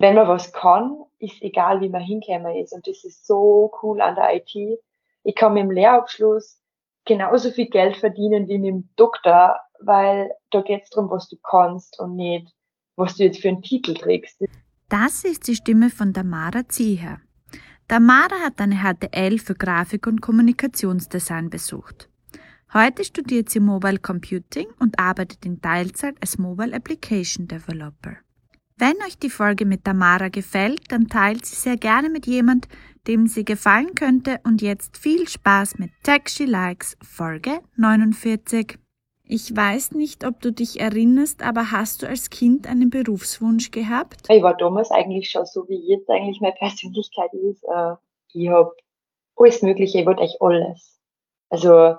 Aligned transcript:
wenn 0.00 0.14
man 0.14 0.28
was 0.28 0.52
kann, 0.52 1.04
ist 1.18 1.42
egal, 1.42 1.82
wie 1.82 1.90
man 1.90 2.00
hinkommen 2.00 2.56
ist. 2.56 2.72
Und 2.72 2.86
das 2.86 3.04
ist 3.04 3.26
so 3.26 3.70
cool 3.82 4.00
an 4.00 4.14
der 4.14 4.34
IT. 4.34 4.80
Ich 5.22 5.34
kann 5.34 5.52
mit 5.52 5.62
dem 5.62 5.70
Lehrabschluss 5.70 6.58
genauso 7.04 7.50
viel 7.50 7.68
Geld 7.68 7.98
verdienen 7.98 8.48
wie 8.48 8.58
mit 8.58 8.68
dem 8.70 8.88
Doktor, 8.96 9.60
weil 9.78 10.32
da 10.50 10.62
geht 10.62 10.84
es 10.84 10.90
darum, 10.90 11.10
was 11.10 11.28
du 11.28 11.36
kannst 11.42 12.00
und 12.00 12.16
nicht, 12.16 12.50
was 12.96 13.16
du 13.16 13.24
jetzt 13.24 13.42
für 13.42 13.48
einen 13.48 13.62
Titel 13.62 13.94
trägst. 13.94 14.42
Das 14.90 15.22
ist 15.22 15.46
die 15.46 15.54
Stimme 15.54 15.88
von 15.88 16.12
Tamara 16.12 16.68
Zieher. 16.68 17.20
Tamara 17.86 18.40
hat 18.44 18.60
eine 18.60 18.82
HTL 18.82 19.38
für 19.38 19.54
Grafik- 19.54 20.08
und 20.08 20.20
Kommunikationsdesign 20.20 21.48
besucht. 21.48 22.08
Heute 22.74 23.04
studiert 23.04 23.50
sie 23.50 23.60
Mobile 23.60 23.98
Computing 23.98 24.66
und 24.80 24.98
arbeitet 24.98 25.46
in 25.46 25.62
Teilzeit 25.62 26.16
als 26.20 26.38
Mobile 26.38 26.74
Application 26.74 27.46
Developer. 27.46 28.16
Wenn 28.78 28.96
euch 29.06 29.16
die 29.16 29.30
Folge 29.30 29.64
mit 29.64 29.84
Tamara 29.84 30.28
gefällt, 30.28 30.90
dann 30.90 31.06
teilt 31.06 31.46
sie 31.46 31.54
sehr 31.54 31.76
gerne 31.76 32.10
mit 32.10 32.26
jemand, 32.26 32.66
dem 33.06 33.28
sie 33.28 33.44
gefallen 33.44 33.94
könnte 33.94 34.40
und 34.42 34.60
jetzt 34.60 34.98
viel 34.98 35.28
Spaß 35.28 35.78
mit 35.78 35.92
She 36.26 36.46
Likes 36.46 36.96
Folge 37.00 37.60
49. 37.76 38.76
Ich 39.32 39.56
weiß 39.56 39.92
nicht, 39.92 40.26
ob 40.26 40.40
du 40.40 40.50
dich 40.50 40.80
erinnerst, 40.80 41.44
aber 41.44 41.70
hast 41.70 42.02
du 42.02 42.08
als 42.08 42.30
Kind 42.30 42.66
einen 42.66 42.90
Berufswunsch 42.90 43.70
gehabt? 43.70 44.28
Ich 44.28 44.42
war 44.42 44.56
damals 44.56 44.90
eigentlich 44.90 45.30
schon 45.30 45.46
so, 45.46 45.68
wie 45.68 45.78
jetzt 45.86 46.10
eigentlich 46.10 46.40
meine 46.40 46.56
Persönlichkeit 46.56 47.32
ist. 47.34 47.62
Äh, 47.62 47.94
ich 48.32 48.48
habe 48.48 48.74
alles 49.36 49.62
Mögliche, 49.62 50.00
ich 50.00 50.06
wollte 50.06 50.22
eigentlich 50.22 50.42
alles. 50.42 51.00
Also 51.48 51.94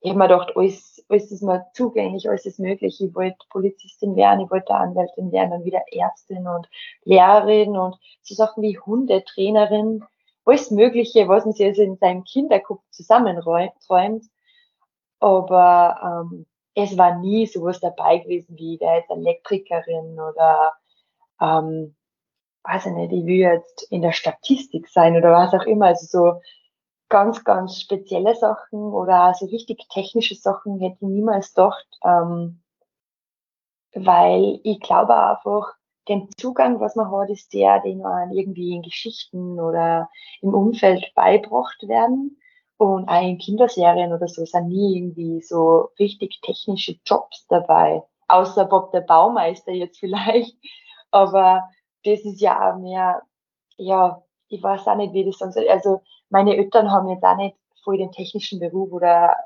ich 0.00 0.08
habe 0.08 0.20
mir 0.20 0.28
gedacht, 0.28 0.56
alles, 0.56 1.04
alles 1.10 1.30
ist 1.30 1.42
mir 1.42 1.66
zugänglich, 1.74 2.30
alles 2.30 2.46
ist 2.46 2.58
möglich. 2.58 2.98
Ich 2.98 3.14
wollte 3.14 3.36
Polizistin 3.50 4.16
werden, 4.16 4.40
ich 4.40 4.50
wollte 4.50 4.72
Anwältin 4.72 5.32
werden, 5.32 5.50
dann 5.50 5.64
wieder 5.66 5.82
Ärztin 5.92 6.48
und 6.48 6.66
Lehrerin 7.04 7.76
und 7.76 7.96
so 8.22 8.34
Sachen 8.34 8.62
wie 8.62 8.78
Hundetrainerin, 8.78 10.02
alles 10.46 10.70
Mögliche, 10.70 11.28
was 11.28 11.44
man 11.44 11.52
sich 11.52 11.66
also 11.66 11.82
in 11.82 11.98
seinem 11.98 12.24
Kinderkopf 12.24 12.80
zusammenträumt. 12.88 14.24
Aber 15.18 16.24
ähm, 16.24 16.46
es 16.74 16.96
war 16.96 17.18
nie 17.18 17.46
sowas 17.46 17.80
dabei 17.80 18.18
gewesen 18.18 18.56
wie, 18.56 18.74
ich 18.74 18.80
jetzt 18.80 19.10
Elektrikerin 19.10 20.18
oder 20.20 20.72
ähm, 21.40 21.96
weiß 22.62 22.86
ich 22.86 22.92
nicht, 22.92 23.12
ich 23.12 23.26
will 23.26 23.38
jetzt 23.38 23.82
in 23.90 24.02
der 24.02 24.12
Statistik 24.12 24.88
sein 24.88 25.16
oder 25.16 25.32
was 25.32 25.54
auch 25.54 25.64
immer. 25.66 25.86
Also 25.86 26.06
so 26.06 26.40
ganz, 27.08 27.44
ganz 27.44 27.80
spezielle 27.80 28.34
Sachen 28.34 28.78
oder 28.78 29.34
so 29.34 29.46
richtig 29.46 29.86
technische 29.88 30.34
Sachen 30.34 30.78
hätte 30.80 30.96
ich 31.00 31.08
niemals 31.08 31.54
gedacht, 31.54 31.86
ähm, 32.04 32.62
weil 33.94 34.60
ich 34.62 34.80
glaube 34.80 35.16
einfach, 35.16 35.74
den 36.08 36.28
Zugang, 36.38 36.80
was 36.80 36.96
man 36.96 37.10
hat, 37.10 37.30
ist 37.30 37.52
der, 37.52 37.80
den 37.80 37.98
man 37.98 38.32
irgendwie 38.32 38.74
in 38.74 38.82
Geschichten 38.82 39.60
oder 39.60 40.08
im 40.40 40.54
Umfeld 40.54 41.12
beibracht 41.14 41.86
werden. 41.86 42.39
Und 42.80 43.10
auch 43.10 43.20
in 43.20 43.36
Kinderserien 43.36 44.10
oder 44.10 44.26
so 44.26 44.46
sind 44.46 44.68
nie 44.68 44.96
irgendwie 44.96 45.42
so 45.42 45.90
richtig 45.98 46.40
technische 46.40 46.96
Jobs 47.04 47.46
dabei. 47.46 48.02
Außer 48.26 48.64
Bob 48.64 48.90
der 48.92 49.02
Baumeister 49.02 49.70
jetzt 49.70 49.98
vielleicht. 50.00 50.56
Aber 51.10 51.68
das 52.04 52.20
ist 52.20 52.40
ja 52.40 52.72
auch 52.72 52.78
mehr, 52.78 53.20
ja, 53.76 54.22
ich 54.48 54.62
weiß 54.62 54.86
auch 54.88 54.96
nicht, 54.96 55.12
wie 55.12 55.26
das 55.26 55.36
sonst, 55.36 55.58
also 55.58 56.00
meine 56.30 56.56
Eltern 56.56 56.90
haben 56.90 57.10
jetzt 57.10 57.22
auch 57.22 57.36
nicht 57.36 57.54
voll 57.84 57.98
den 57.98 58.12
technischen 58.12 58.60
Beruf 58.60 58.90
oder 58.92 59.36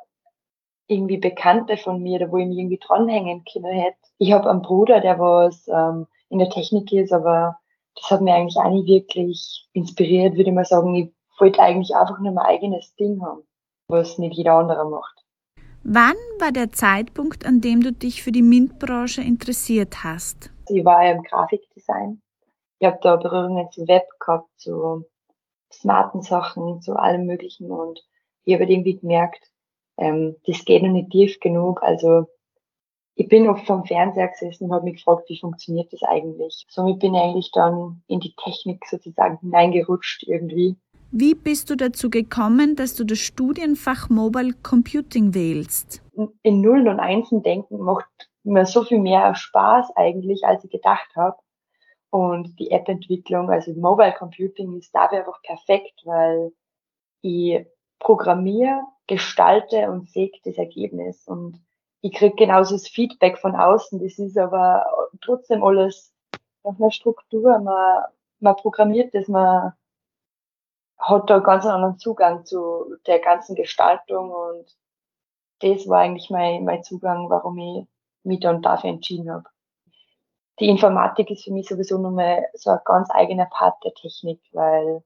irgendwie 0.87 1.17
Bekannte 1.17 1.77
von 1.77 2.01
mir, 2.01 2.21
da 2.21 2.31
wo 2.31 2.37
ich 2.37 2.47
mich 2.47 2.59
irgendwie 2.59 2.79
dranhängen 2.79 3.45
können 3.53 3.73
hätte. 3.73 3.99
Ich 4.19 4.31
habe 4.31 4.49
einen 4.49 4.63
Bruder, 4.63 5.01
der 5.01 5.19
was 5.19 5.67
ähm, 5.67 6.07
in 6.29 6.39
der 6.39 6.51
Technik 6.51 6.93
ist, 6.93 7.13
aber 7.13 7.59
das 7.97 8.13
hat 8.13 8.21
mir 8.21 8.35
eigentlich 8.35 8.59
auch 8.59 8.71
nicht 8.71 8.87
wirklich 8.87 9.69
inspiriert, 9.73 10.37
würde 10.37 10.51
ich 10.51 10.55
mal 10.55 10.65
sagen. 10.65 10.95
Ich 10.95 11.14
wollte 11.39 11.61
eigentlich 11.61 11.95
einfach 11.95 12.19
nur 12.21 12.33
mein 12.33 12.47
eigenes 12.47 12.95
Ding 12.97 13.23
haben, 13.23 13.43
was 13.89 14.19
nicht 14.19 14.37
jeder 14.37 14.55
andere 14.55 14.89
macht. 14.89 15.25
Wann 15.83 16.17
war 16.39 16.51
der 16.51 16.73
Zeitpunkt, 16.73 17.45
an 17.45 17.61
dem 17.61 17.83
du 17.83 17.93
dich 17.93 18.23
für 18.23 18.33
die 18.33 18.43
MINT-Branche 18.43 19.21
interessiert 19.21 20.03
hast? 20.03 20.51
Ich 20.69 20.85
war 20.85 21.05
ja 21.05 21.13
im 21.13 21.23
Grafikdesign. 21.23 22.23
Ich 22.79 22.87
habe 22.87 22.99
da 23.03 23.17
Berührungen 23.17 23.71
zu 23.71 23.87
Web 23.87 24.05
gehabt, 24.19 24.49
zu 24.57 25.05
smarten 25.73 26.23
Sachen, 26.23 26.81
zu 26.81 26.97
allem 26.97 27.27
Möglichen. 27.27 27.71
Und 27.71 28.03
ich 28.45 28.55
habe 28.55 28.65
halt 28.65 28.71
irgendwie 28.71 28.99
gemerkt, 28.99 29.51
ähm, 29.99 30.37
das 30.47 30.65
geht 30.65 30.83
noch 30.83 30.91
nicht 30.91 31.11
tief 31.11 31.39
genug. 31.41 31.83
Also 31.83 32.29
ich 33.15 33.29
bin 33.29 33.49
oft 33.49 33.67
vom 33.67 33.85
Fernseher 33.85 34.29
gesessen 34.29 34.65
und 34.65 34.73
habe 34.73 34.85
mich 34.85 34.97
gefragt, 34.97 35.29
wie 35.29 35.39
funktioniert 35.39 35.93
das 35.93 36.03
eigentlich? 36.03 36.67
Somit 36.69 36.99
bin 36.99 37.15
ich 37.15 37.21
eigentlich 37.21 37.51
dann 37.53 38.03
in 38.09 38.21
die 38.21 38.35
Technik 38.43 38.85
sozusagen 38.87 39.39
hineingerutscht 39.39 40.25
irgendwie. 40.25 40.77
Wie 41.17 41.37
bist 41.37 41.71
du 41.71 41.77
dazu 41.77 42.11
gekommen, 42.11 42.75
dass 42.75 42.97
du 42.97 43.05
das 43.05 43.21
Studienfach 43.21 44.11
Mobile 44.11 44.53
Computing 44.65 45.33
wählst? 45.33 46.03
In 46.43 46.61
Nullen 46.61 46.89
und 46.89 46.99
Einsen 46.99 47.41
denken 47.45 47.79
macht 47.79 48.09
mir 48.43 48.67
so 48.67 48.83
viel 48.83 48.99
mehr 48.99 49.33
Spaß 49.37 49.93
eigentlich, 49.95 50.45
als 50.45 50.65
ich 50.65 50.73
gedacht 50.73 51.15
habe. 51.15 51.37
Und 52.11 52.59
die 52.59 52.73
App-Entwicklung, 52.73 53.49
also 53.49 53.73
Mobile 53.75 54.13
Computing 54.19 54.77
ist 54.77 54.93
dafür 54.93 55.19
einfach 55.19 55.41
perfekt, 55.43 56.03
weil 56.05 56.53
ich 57.23 57.65
programmiere, 58.01 58.83
gestalte 59.07 59.89
und 59.93 60.11
sehe 60.11 60.33
das 60.45 60.57
Ergebnis. 60.57 61.29
Und 61.29 61.61
ich 62.01 62.13
kriege 62.13 62.35
genauso 62.35 62.75
das 62.75 62.89
Feedback 62.89 63.39
von 63.39 63.55
außen. 63.55 64.03
Das 64.03 64.19
ist 64.19 64.37
aber 64.37 64.85
trotzdem 65.21 65.63
alles 65.63 66.13
nach 66.65 66.77
einer 66.77 66.91
Struktur. 66.91 67.57
Man, 67.61 68.03
man 68.41 68.57
programmiert 68.57 69.15
das, 69.15 69.29
man 69.29 69.75
hat 71.09 71.31
da 71.31 71.39
ganz 71.39 71.67
anderen 71.67 71.99
Zugang 71.99 72.45
zu 72.45 72.97
der 73.07 73.21
ganzen 73.21 73.55
Gestaltung 73.55 74.31
und 74.31 74.67
das 75.61 75.89
war 75.89 76.01
eigentlich 76.01 76.31
mein, 76.31 76.65
mein 76.65 76.83
Zugang, 76.83 77.31
warum 77.31 77.59
ich 77.59 77.87
mich 78.25 78.41
dann 78.41 78.63
dafür 78.63 78.91
entschieden 78.91 79.31
habe 79.31 79.45
die 80.61 80.69
Informatik 80.69 81.31
ist 81.31 81.45
für 81.45 81.53
mich 81.53 81.69
sowieso 81.69 81.99
nochmal 81.99 82.47
so 82.55 82.71
ein 82.71 82.79
ganz 82.85 83.11
eigener 83.11 83.47
Part 83.47 83.83
der 83.85 83.95
Technik, 83.95 84.41
weil, 84.53 85.03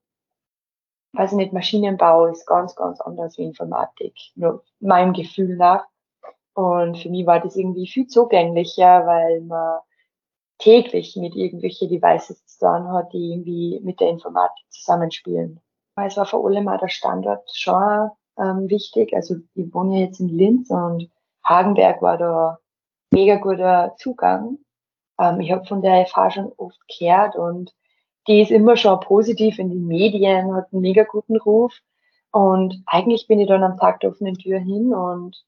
weiß 1.12 1.32
ich 1.32 1.36
nicht, 1.36 1.52
Maschinenbau 1.52 2.26
ist 2.26 2.46
ganz, 2.46 2.74
ganz 2.74 3.00
anders 3.00 3.38
wie 3.38 3.44
Informatik, 3.44 4.14
nur 4.34 4.62
meinem 4.80 5.12
Gefühl 5.12 5.56
nach. 5.56 5.86
Und 6.54 6.98
für 6.98 7.08
mich 7.08 7.26
war 7.26 7.40
das 7.40 7.56
irgendwie 7.56 7.86
viel 7.86 8.08
zugänglicher, 8.08 9.06
weil 9.06 9.40
man 9.42 9.80
täglich 10.58 11.16
mit 11.16 11.36
irgendwelchen 11.36 11.88
Devices 11.88 12.44
zu 12.46 12.66
tun 12.66 12.92
hat, 12.92 13.12
die 13.12 13.32
irgendwie 13.32 13.80
mit 13.82 14.00
der 14.00 14.10
Informatik 14.10 14.64
zusammenspielen. 14.70 15.60
Es 16.06 16.16
war 16.16 16.26
vor 16.26 16.46
allem 16.46 16.68
auch 16.68 16.78
der 16.78 16.88
Standort 16.88 17.48
schon 17.52 18.10
ähm, 18.38 18.68
wichtig. 18.68 19.14
Also 19.14 19.36
ich 19.54 19.74
wohne 19.74 19.98
ja 19.98 20.06
jetzt 20.06 20.20
in 20.20 20.28
Linz 20.28 20.70
und 20.70 21.10
Hagenberg 21.44 22.02
war 22.02 22.18
da 22.18 22.58
mega 23.10 23.36
guter 23.36 23.94
Zugang. 23.98 24.58
Ähm, 25.18 25.40
ich 25.40 25.50
habe 25.52 25.64
von 25.64 25.82
der 25.82 26.06
FH 26.06 26.30
schon 26.30 26.52
oft 26.56 26.78
gehört 26.98 27.36
und 27.36 27.74
die 28.26 28.42
ist 28.42 28.50
immer 28.50 28.76
schon 28.76 29.00
positiv 29.00 29.58
in 29.58 29.70
den 29.70 29.86
Medien, 29.86 30.54
hat 30.54 30.72
einen 30.72 30.82
mega 30.82 31.04
guten 31.04 31.36
Ruf. 31.36 31.78
Und 32.30 32.82
eigentlich 32.86 33.26
bin 33.26 33.40
ich 33.40 33.48
dann 33.48 33.64
am 33.64 33.78
Tag 33.78 34.00
der 34.00 34.10
offenen 34.10 34.36
Tür 34.36 34.58
hin 34.58 34.92
und 34.92 35.42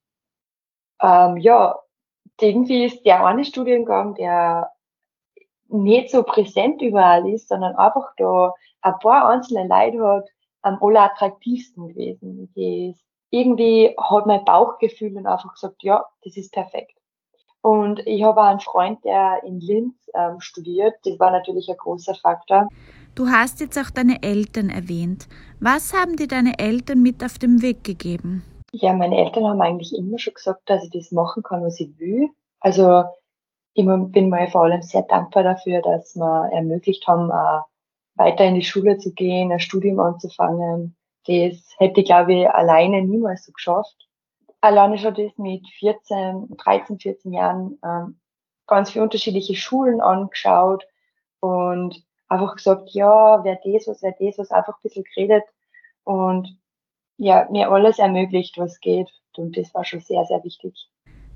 ähm, 1.02 1.36
ja, 1.36 1.78
irgendwie 2.40 2.84
ist 2.84 3.04
der 3.04 3.24
eine 3.24 3.44
Studiengang, 3.44 4.14
der 4.14 4.70
nicht 5.68 6.10
so 6.10 6.22
präsent 6.22 6.82
überall 6.82 7.28
ist, 7.28 7.48
sondern 7.48 7.76
einfach 7.76 8.12
da 8.16 8.54
ein 8.82 8.98
paar 9.00 9.28
einzelne 9.28 9.68
Leute 9.68 10.02
hat, 10.02 10.28
am 10.62 10.78
allerattraktivsten 10.82 11.88
gewesen. 11.88 12.50
Das 12.54 13.02
irgendwie 13.30 13.94
hat 13.96 14.26
mein 14.26 14.44
Bauchgefühl 14.44 15.14
dann 15.14 15.26
einfach 15.26 15.54
gesagt, 15.54 15.82
ja, 15.82 16.04
das 16.24 16.36
ist 16.36 16.52
perfekt. 16.52 16.96
Und 17.62 18.00
ich 18.06 18.22
habe 18.22 18.40
auch 18.40 18.46
einen 18.46 18.60
Freund, 18.60 19.04
der 19.04 19.42
in 19.44 19.60
Linz 19.60 19.94
ähm, 20.14 20.40
studiert. 20.40 20.94
Das 21.04 21.18
war 21.18 21.30
natürlich 21.30 21.68
ein 21.68 21.76
großer 21.76 22.14
Faktor. 22.14 22.68
Du 23.14 23.28
hast 23.28 23.60
jetzt 23.60 23.78
auch 23.78 23.90
deine 23.90 24.22
Eltern 24.22 24.70
erwähnt. 24.70 25.28
Was 25.60 25.92
haben 25.92 26.16
dir 26.16 26.26
deine 26.26 26.58
Eltern 26.58 27.02
mit 27.02 27.22
auf 27.22 27.38
den 27.38 27.60
Weg 27.60 27.84
gegeben? 27.84 28.44
Ja, 28.72 28.92
meine 28.92 29.18
Eltern 29.18 29.46
haben 29.46 29.60
eigentlich 29.60 29.94
immer 29.94 30.18
schon 30.18 30.34
gesagt, 30.34 30.62
dass 30.70 30.84
ich 30.84 30.90
das 30.90 31.12
machen 31.12 31.42
kann, 31.42 31.62
was 31.62 31.80
ich 31.80 31.98
will. 31.98 32.30
Also 32.60 33.04
ich 33.74 33.84
bin 33.84 34.30
mir 34.30 34.48
vor 34.48 34.62
allem 34.62 34.82
sehr 34.82 35.02
dankbar 35.02 35.42
dafür, 35.42 35.82
dass 35.82 36.14
wir 36.16 36.50
ermöglicht 36.52 37.06
haben, 37.06 37.30
auch 37.30 37.64
weiter 38.20 38.44
in 38.44 38.54
die 38.54 38.64
Schule 38.64 38.98
zu 38.98 39.12
gehen, 39.12 39.50
ein 39.50 39.60
Studium 39.60 39.98
anzufangen. 40.00 40.96
Das 41.26 41.74
hätte 41.78 42.00
ich, 42.00 42.06
glaube 42.06 42.34
ich, 42.34 42.48
alleine 42.48 43.02
niemals 43.02 43.44
so 43.44 43.52
geschafft 43.52 44.10
alleine 44.60 44.98
schon 44.98 45.14
das 45.14 45.36
mit 45.38 45.66
14, 45.78 46.56
13, 46.56 46.98
14 46.98 47.32
Jahren 47.32 47.78
ähm, 47.84 48.20
ganz 48.66 48.90
viele 48.90 49.04
unterschiedliche 49.04 49.54
Schulen 49.54 50.00
angeschaut 50.00 50.84
und 51.40 52.04
einfach 52.28 52.56
gesagt, 52.56 52.90
ja, 52.90 53.42
wer 53.42 53.58
das 53.64 53.88
was, 53.88 54.02
wer 54.02 54.14
das 54.18 54.38
was, 54.38 54.50
einfach 54.50 54.74
ein 54.74 54.82
bisschen 54.82 55.04
geredet 55.14 55.44
und 56.04 56.56
ja, 57.16 57.46
mir 57.50 57.70
alles 57.70 57.98
ermöglicht, 57.98 58.56
was 58.56 58.80
geht. 58.80 59.10
Und 59.36 59.56
das 59.56 59.74
war 59.74 59.84
schon 59.84 60.00
sehr, 60.00 60.24
sehr 60.24 60.42
wichtig. 60.42 60.74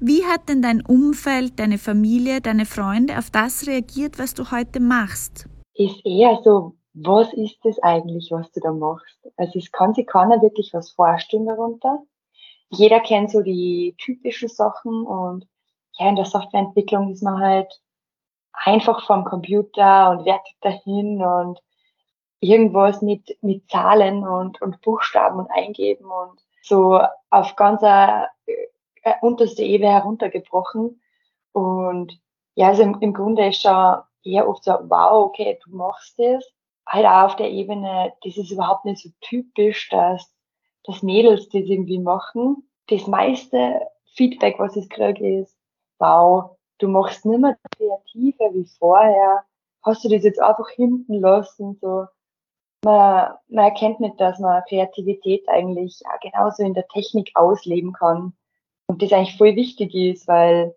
Wie 0.01 0.25
hat 0.25 0.49
denn 0.49 0.63
dein 0.63 0.81
Umfeld, 0.81 1.59
deine 1.59 1.79
Familie, 1.79 2.41
deine 2.41 2.67
Freunde 2.67 3.19
auf 3.19 3.31
das 3.31 3.67
reagiert, 3.67 4.19
was 4.19 4.35
du 4.35 4.51
heute 4.51 4.81
machst? 4.81 5.47
Ist 5.75 6.05
eher 6.07 6.41
so, 6.43 6.77
was 6.95 7.33
ist 7.33 7.59
das 7.65 7.79
eigentlich, 7.81 8.31
was 8.31 8.51
du 8.53 8.61
da 8.61 8.73
machst? 8.73 9.19
Also 9.37 9.59
es 9.59 9.73
kann 9.73 9.95
sich 9.95 10.07
keiner 10.07 10.41
wirklich 10.41 10.73
was 10.73 10.91
vorstellen 10.93 11.47
darunter. 11.47 12.03
Jeder 12.71 13.01
kennt 13.01 13.31
so 13.31 13.43
die 13.43 13.95
typischen 13.99 14.49
Sachen 14.49 15.05
und 15.05 15.47
ja, 15.99 16.09
in 16.09 16.17
der 16.17 16.25
Softwareentwicklung 16.25 17.11
ist 17.11 17.23
man 17.23 17.41
halt 17.41 17.81
einfach 18.53 19.05
vom 19.07 19.25
Computer 19.25 20.11
und 20.11 20.25
wertet 20.25 20.55
dahin 20.61 21.23
und 21.23 21.61
irgendwas 22.41 23.03
mit, 23.03 23.37
mit 23.43 23.69
Zahlen 23.71 24.27
und, 24.27 24.61
und 24.63 24.81
Buchstaben 24.83 25.41
und 25.41 25.51
eingeben 25.51 26.07
und 26.07 26.41
so 26.63 27.01
auf 27.31 27.57
ganz 27.57 27.83
eine, 27.83 28.29
eine 29.03 29.17
unterste 29.23 29.63
Ebene 29.63 29.93
heruntergebrochen. 29.93 31.01
Und 31.53 32.19
ja, 32.55 32.69
also 32.69 32.83
im, 32.83 33.01
im 33.01 33.13
Grunde 33.13 33.49
ist 33.49 33.63
schon 33.63 33.99
eher 34.25 34.49
oft 34.49 34.65
so, 34.65 34.73
wow, 34.73 35.27
okay, 35.27 35.59
du 35.65 35.77
machst 35.77 36.19
das. 36.19 36.45
Halt 36.87 37.07
auch 37.07 37.25
auf 37.27 37.37
der 37.37 37.51
Ebene, 37.51 38.13
das 38.23 38.37
ist 38.37 38.51
überhaupt 38.51 38.85
nicht 38.85 39.03
so 39.03 39.09
typisch, 39.21 39.89
dass, 39.91 40.33
dass 40.85 41.03
Mädels 41.03 41.49
das 41.49 41.63
irgendwie 41.65 41.99
machen. 41.99 42.69
Das 42.89 43.07
meiste 43.07 43.81
Feedback, 44.15 44.59
was 44.59 44.77
ich 44.77 44.89
kriege, 44.91 45.41
ist, 45.41 45.57
wow, 45.99 46.57
du 46.79 46.89
machst 46.89 47.25
nicht 47.25 47.41
mehr 47.41 47.57
kreativer 47.77 48.53
wie 48.53 48.69
vorher. 48.79 49.45
Hast 49.83 50.05
du 50.05 50.09
das 50.09 50.25
jetzt 50.25 50.41
einfach 50.41 50.69
hinten 50.71 51.21
lassen, 51.21 51.79
so. 51.81 52.07
Man, 52.85 53.33
man 53.49 53.65
erkennt 53.65 54.01
nicht, 54.01 54.21
dass 54.21 54.39
man 54.41 54.63
Kreativität 54.69 55.49
eigentlich 55.49 56.03
genauso 56.21 56.63
in 56.63 56.75
der 56.75 56.87
Technik 56.89 57.31
ausleben 57.35 57.95
kann. 57.95 58.35
Und 58.87 59.01
das 59.01 59.13
eigentlich 59.13 59.39
voll 59.39 59.57
wichtig 59.57 59.95
ist, 59.95 60.29
weil 60.29 60.77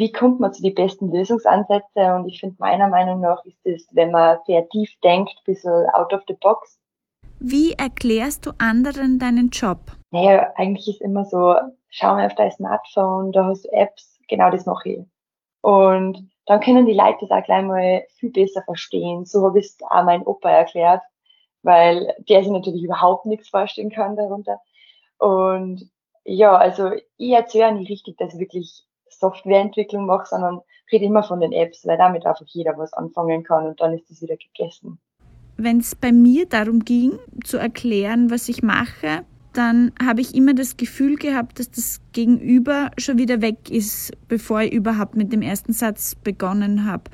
wie 0.00 0.10
kommt 0.10 0.40
man 0.40 0.52
zu 0.52 0.62
den 0.62 0.74
besten 0.74 1.12
Lösungsansätzen? 1.12 2.10
Und 2.14 2.26
ich 2.26 2.40
finde, 2.40 2.56
meiner 2.58 2.88
Meinung 2.88 3.20
nach 3.20 3.44
ist 3.44 3.60
es, 3.64 3.86
wenn 3.92 4.10
man 4.10 4.38
kreativ 4.46 4.90
denkt, 5.04 5.30
ein 5.30 5.44
bisschen 5.44 5.86
out 5.92 6.14
of 6.14 6.22
the 6.26 6.34
box. 6.40 6.80
Wie 7.38 7.72
erklärst 7.72 8.46
du 8.46 8.52
anderen 8.56 9.18
deinen 9.18 9.50
Job? 9.50 9.78
Naja, 10.10 10.52
eigentlich 10.56 10.88
ist 10.88 11.02
immer 11.02 11.26
so, 11.26 11.54
schau 11.90 12.14
mal 12.14 12.26
auf 12.26 12.34
dein 12.34 12.50
Smartphone, 12.50 13.30
da 13.32 13.44
hast 13.44 13.66
du 13.66 13.72
Apps, 13.72 14.18
genau 14.26 14.50
das 14.50 14.64
mache 14.64 14.88
ich. 14.88 15.00
Und 15.60 16.30
dann 16.46 16.60
können 16.60 16.86
die 16.86 16.94
Leute 16.94 17.18
das 17.20 17.30
auch 17.30 17.44
gleich 17.44 17.62
mal 17.62 18.02
viel 18.16 18.30
besser 18.30 18.62
verstehen. 18.62 19.26
So 19.26 19.44
habe 19.44 19.58
ich 19.58 19.66
es 19.66 19.78
auch 19.90 20.04
mein 20.04 20.22
Opa 20.22 20.48
erklärt, 20.48 21.02
weil 21.62 22.14
der 22.26 22.42
sich 22.42 22.50
natürlich 22.50 22.82
überhaupt 22.82 23.26
nichts 23.26 23.50
vorstellen 23.50 23.90
kann 23.90 24.16
darunter. 24.16 24.60
Und 25.18 25.90
ja, 26.24 26.56
also 26.56 26.90
ich 27.18 27.32
erzähle 27.32 27.74
nicht 27.74 27.90
richtig, 27.90 28.16
dass 28.16 28.32
ich 28.32 28.40
wirklich 28.40 28.86
Softwareentwicklung 29.20 30.06
mache, 30.06 30.26
sondern 30.26 30.60
rede 30.90 31.04
immer 31.04 31.22
von 31.22 31.40
den 31.40 31.52
Apps, 31.52 31.86
weil 31.86 31.98
damit 31.98 32.26
einfach 32.26 32.46
jeder 32.46 32.76
was 32.76 32.92
anfangen 32.92 33.44
kann 33.44 33.66
und 33.66 33.80
dann 33.80 33.94
ist 33.94 34.10
es 34.10 34.22
wieder 34.22 34.36
gegessen. 34.36 34.98
Wenn 35.56 35.78
es 35.78 35.94
bei 35.94 36.10
mir 36.10 36.46
darum 36.46 36.80
ging, 36.80 37.18
zu 37.44 37.58
erklären, 37.58 38.30
was 38.30 38.48
ich 38.48 38.62
mache, 38.62 39.24
dann 39.52 39.92
habe 40.02 40.20
ich 40.20 40.34
immer 40.34 40.54
das 40.54 40.76
Gefühl 40.76 41.16
gehabt, 41.16 41.58
dass 41.58 41.70
das 41.70 42.00
Gegenüber 42.12 42.90
schon 42.98 43.18
wieder 43.18 43.42
weg 43.42 43.70
ist, 43.70 44.12
bevor 44.28 44.62
ich 44.62 44.72
überhaupt 44.72 45.16
mit 45.16 45.32
dem 45.32 45.42
ersten 45.42 45.72
Satz 45.72 46.14
begonnen 46.14 46.86
habe. 46.86 47.04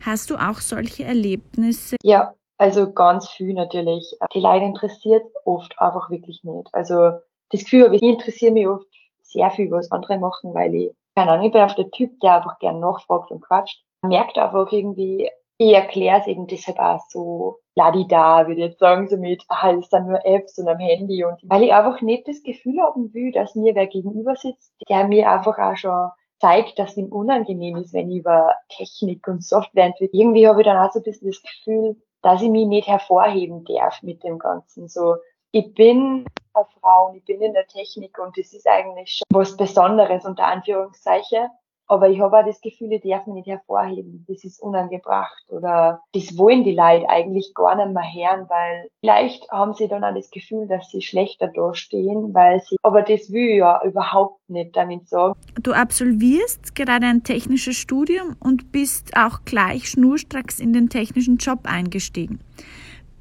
Hast 0.00 0.30
du 0.30 0.36
auch 0.36 0.60
solche 0.60 1.04
Erlebnisse? 1.04 1.96
Ja, 2.02 2.34
also 2.58 2.92
ganz 2.92 3.28
viel 3.28 3.54
natürlich. 3.54 4.16
Die 4.34 4.40
Leute 4.40 4.64
interessiert 4.64 5.24
oft 5.44 5.78
einfach 5.78 6.10
wirklich 6.10 6.42
nicht. 6.42 6.68
Also 6.72 7.12
das 7.50 7.60
Gefühl 7.60 7.92
ich, 7.94 8.02
interessiere 8.02 8.52
mich 8.52 8.66
oft 8.66 8.86
sehr 9.22 9.50
viel, 9.50 9.70
was 9.70 9.90
andere 9.90 10.18
machen, 10.18 10.54
weil 10.54 10.74
ich, 10.74 10.90
keine 11.14 11.32
Ahnung, 11.32 11.46
ich 11.46 11.52
bin 11.52 11.62
auf 11.62 11.74
der 11.74 11.90
Typ, 11.90 12.18
der 12.20 12.36
einfach 12.36 12.58
gern 12.58 12.80
nachfragt 12.80 13.30
und 13.30 13.40
quatscht. 13.40 13.82
Merkt 14.02 14.36
einfach 14.38 14.70
irgendwie, 14.72 15.30
ich 15.58 15.72
erkläre 15.72 16.20
es 16.20 16.26
eben 16.26 16.46
deshalb 16.46 16.78
auch 16.78 17.00
so 17.08 17.58
ladida, 17.76 18.46
würde 18.46 18.60
ich 18.60 18.70
jetzt 18.70 18.80
sagen, 18.80 19.08
so 19.08 19.16
mit, 19.16 19.44
ah, 19.48 19.70
ist 19.70 19.92
dann 19.92 20.06
nur 20.06 20.24
Apps 20.24 20.58
und 20.58 20.68
am 20.68 20.78
Handy 20.78 21.24
und, 21.24 21.40
weil 21.44 21.62
ich 21.62 21.72
einfach 21.72 22.00
nicht 22.00 22.26
das 22.26 22.42
Gefühl 22.42 22.80
haben 22.80 23.14
will, 23.14 23.32
dass 23.32 23.54
mir 23.54 23.74
wer 23.74 23.86
gegenüber 23.86 24.36
sitzt, 24.36 24.72
der 24.88 25.06
mir 25.06 25.30
einfach 25.30 25.58
auch 25.58 25.76
schon 25.76 26.10
zeigt, 26.40 26.78
dass 26.78 26.96
ihm 26.96 27.06
unangenehm 27.06 27.76
ist, 27.76 27.92
wenn 27.92 28.10
ich 28.10 28.18
über 28.18 28.54
Technik 28.68 29.26
und 29.28 29.44
Software 29.44 29.86
entwickle. 29.86 30.18
Irgendwie 30.18 30.46
habe 30.48 30.60
ich 30.60 30.66
dann 30.66 30.76
auch 30.76 30.92
so 30.92 30.98
ein 30.98 31.04
bisschen 31.04 31.30
das 31.30 31.42
Gefühl, 31.42 31.96
dass 32.22 32.42
ich 32.42 32.50
mich 32.50 32.66
nicht 32.66 32.88
hervorheben 32.88 33.64
darf 33.64 34.02
mit 34.02 34.24
dem 34.24 34.38
Ganzen. 34.38 34.88
So, 34.88 35.16
ich 35.54 35.72
bin 35.72 36.26
eine 36.52 36.66
Frau 36.80 37.08
und 37.08 37.16
ich 37.16 37.24
bin 37.24 37.40
in 37.40 37.52
der 37.52 37.66
Technik 37.66 38.18
und 38.18 38.36
das 38.36 38.52
ist 38.52 38.68
eigentlich 38.68 39.18
schon 39.18 39.38
was 39.38 39.56
Besonderes 39.56 40.24
unter 40.24 40.46
Anführungszeichen. 40.46 41.46
Aber 41.86 42.08
ich 42.08 42.18
habe 42.18 42.38
auch 42.38 42.46
das 42.46 42.60
Gefühl, 42.62 42.92
ich 42.94 43.02
darf 43.02 43.26
mich 43.26 43.34
nicht 43.34 43.46
hervorheben. 43.46 44.24
Das 44.26 44.42
ist 44.42 44.60
unangebracht. 44.60 45.44
Oder 45.48 46.00
das 46.12 46.36
wollen 46.38 46.64
die 46.64 46.74
Leute 46.74 47.08
eigentlich 47.10 47.52
gar 47.54 47.76
nicht 47.76 47.92
mehr 47.92 48.30
hören, 48.30 48.48
weil 48.48 48.88
vielleicht 49.00 49.48
haben 49.50 49.74
sie 49.74 49.86
dann 49.86 50.02
auch 50.02 50.14
das 50.14 50.30
Gefühl, 50.30 50.66
dass 50.66 50.90
sie 50.90 51.02
schlechter 51.02 51.48
dastehen, 51.48 52.32
weil 52.32 52.60
sie, 52.62 52.76
aber 52.82 53.02
das 53.02 53.30
will 53.30 53.50
ich 53.50 53.58
ja 53.58 53.82
überhaupt 53.84 54.40
nicht 54.48 54.74
damit 54.74 55.08
sagen. 55.08 55.38
Du 55.62 55.72
absolvierst 55.72 56.74
gerade 56.74 57.06
ein 57.06 57.22
technisches 57.22 57.76
Studium 57.76 58.34
und 58.40 58.72
bist 58.72 59.14
auch 59.16 59.44
gleich 59.44 59.90
schnurstracks 59.90 60.58
in 60.58 60.72
den 60.72 60.88
technischen 60.88 61.36
Job 61.36 61.60
eingestiegen. 61.64 62.40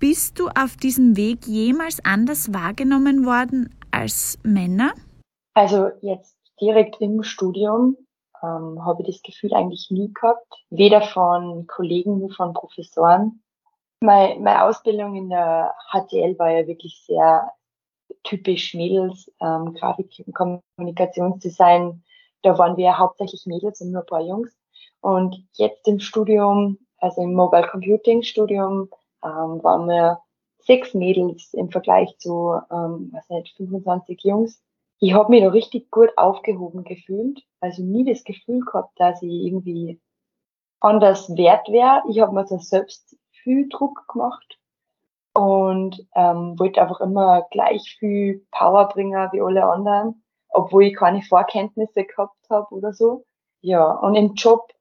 Bist 0.04 0.38
du 0.38 0.50
auf 0.50 0.76
diesem 0.76 1.16
Weg 1.16 1.48
jemals 1.48 2.04
anders 2.04 2.54
wahrgenommen 2.54 3.26
worden 3.26 3.74
als 3.90 4.38
Männer? 4.44 4.92
Also 5.54 5.92
jetzt 6.02 6.36
direkt 6.60 7.00
im 7.00 7.24
Studium 7.24 7.96
ähm, 8.44 8.84
habe 8.84 9.02
ich 9.04 9.16
das 9.16 9.22
Gefühl 9.22 9.54
eigentlich 9.54 9.88
nie 9.92 10.12
gehabt. 10.14 10.46
Weder 10.70 11.02
von 11.04 11.68
Kollegen 11.68 12.20
noch 12.20 12.36
von 12.36 12.54
Professoren. 12.54 13.42
Meine, 14.02 14.42
meine 14.42 14.66
Ausbildung 14.66 15.16
in 15.16 15.30
der 15.30 15.74
HTL 15.94 16.38
war 16.38 16.52
ja 16.52 16.68
wirklich 16.68 17.02
sehr 17.08 17.54
typisch 18.24 18.74
Mädels, 18.74 19.32
ähm, 19.40 19.74
Grafik- 19.74 20.22
und 20.28 20.36
Kommunikationsdesign. 20.76 22.04
Da 22.42 22.58
waren 22.58 22.76
wir 22.76 22.98
hauptsächlich 22.98 23.46
Mädels 23.46 23.80
und 23.80 23.94
nur 23.94 24.02
ein 24.02 24.08
paar 24.08 24.22
Jungs. 24.22 24.54
Und 25.00 25.48
jetzt 25.54 25.88
im 25.88 26.02
Studium, 26.02 26.78
also 26.98 27.22
im 27.22 27.34
Mobile 27.36 27.70
Computing 27.70 28.22
Studium, 28.22 28.89
ähm, 29.24 29.63
waren 29.63 29.88
wir 29.88 30.20
sechs 30.60 30.94
Mädels 30.94 31.53
im 31.53 31.72
Vergleich 31.72 32.18
zu, 32.18 32.60
ähm, 32.72 33.12
was 33.13 33.30
nicht, 33.30 33.56
25 33.58 34.24
Jungs 34.24 34.62
ich 35.03 35.13
habe 35.13 35.32
mich 35.32 35.44
da 35.44 35.50
richtig 35.50 35.92
gut 35.92 36.18
aufgehoben 36.18 36.86
gefühlt. 36.86 37.44
Also 37.60 37.84
nie 37.84 38.06
das 38.06 38.24
Gefühl 38.24 38.62
gehabt, 38.62 38.98
dass 38.98 39.22
ich 39.22 39.32
irgendwie 39.32 40.00
anders 40.80 41.36
wert 41.36 41.68
wäre. 41.68 42.03
Ich 42.10 42.22
habe 42.22 42.34
mir 42.34 42.48
so 42.48 42.58
selbst 42.58 43.18
viel 43.32 43.68
Druck 43.68 44.08
gemacht 44.08 44.58
und 45.34 46.08
ähm, 46.15 46.58
wollte 46.58 46.82
einfach 46.82 47.01
immer 47.01 47.46
gleich 47.51 47.98
viel 48.00 48.46
Power 48.51 48.88
bringen 48.88 49.30
wie 49.34 49.42
alle 49.42 49.65
anderen, 49.65 50.24
obwohl 50.48 50.86
ich 50.86 50.96
keine 50.96 51.22
Vorkenntnisse 51.22 52.06
gehabt 52.06 52.50
habe 52.50 52.74
oder 52.74 52.94
so. 52.94 53.25
Ja, 53.60 53.92
und 53.92 54.15
im 54.15 54.36
Job 54.36 54.73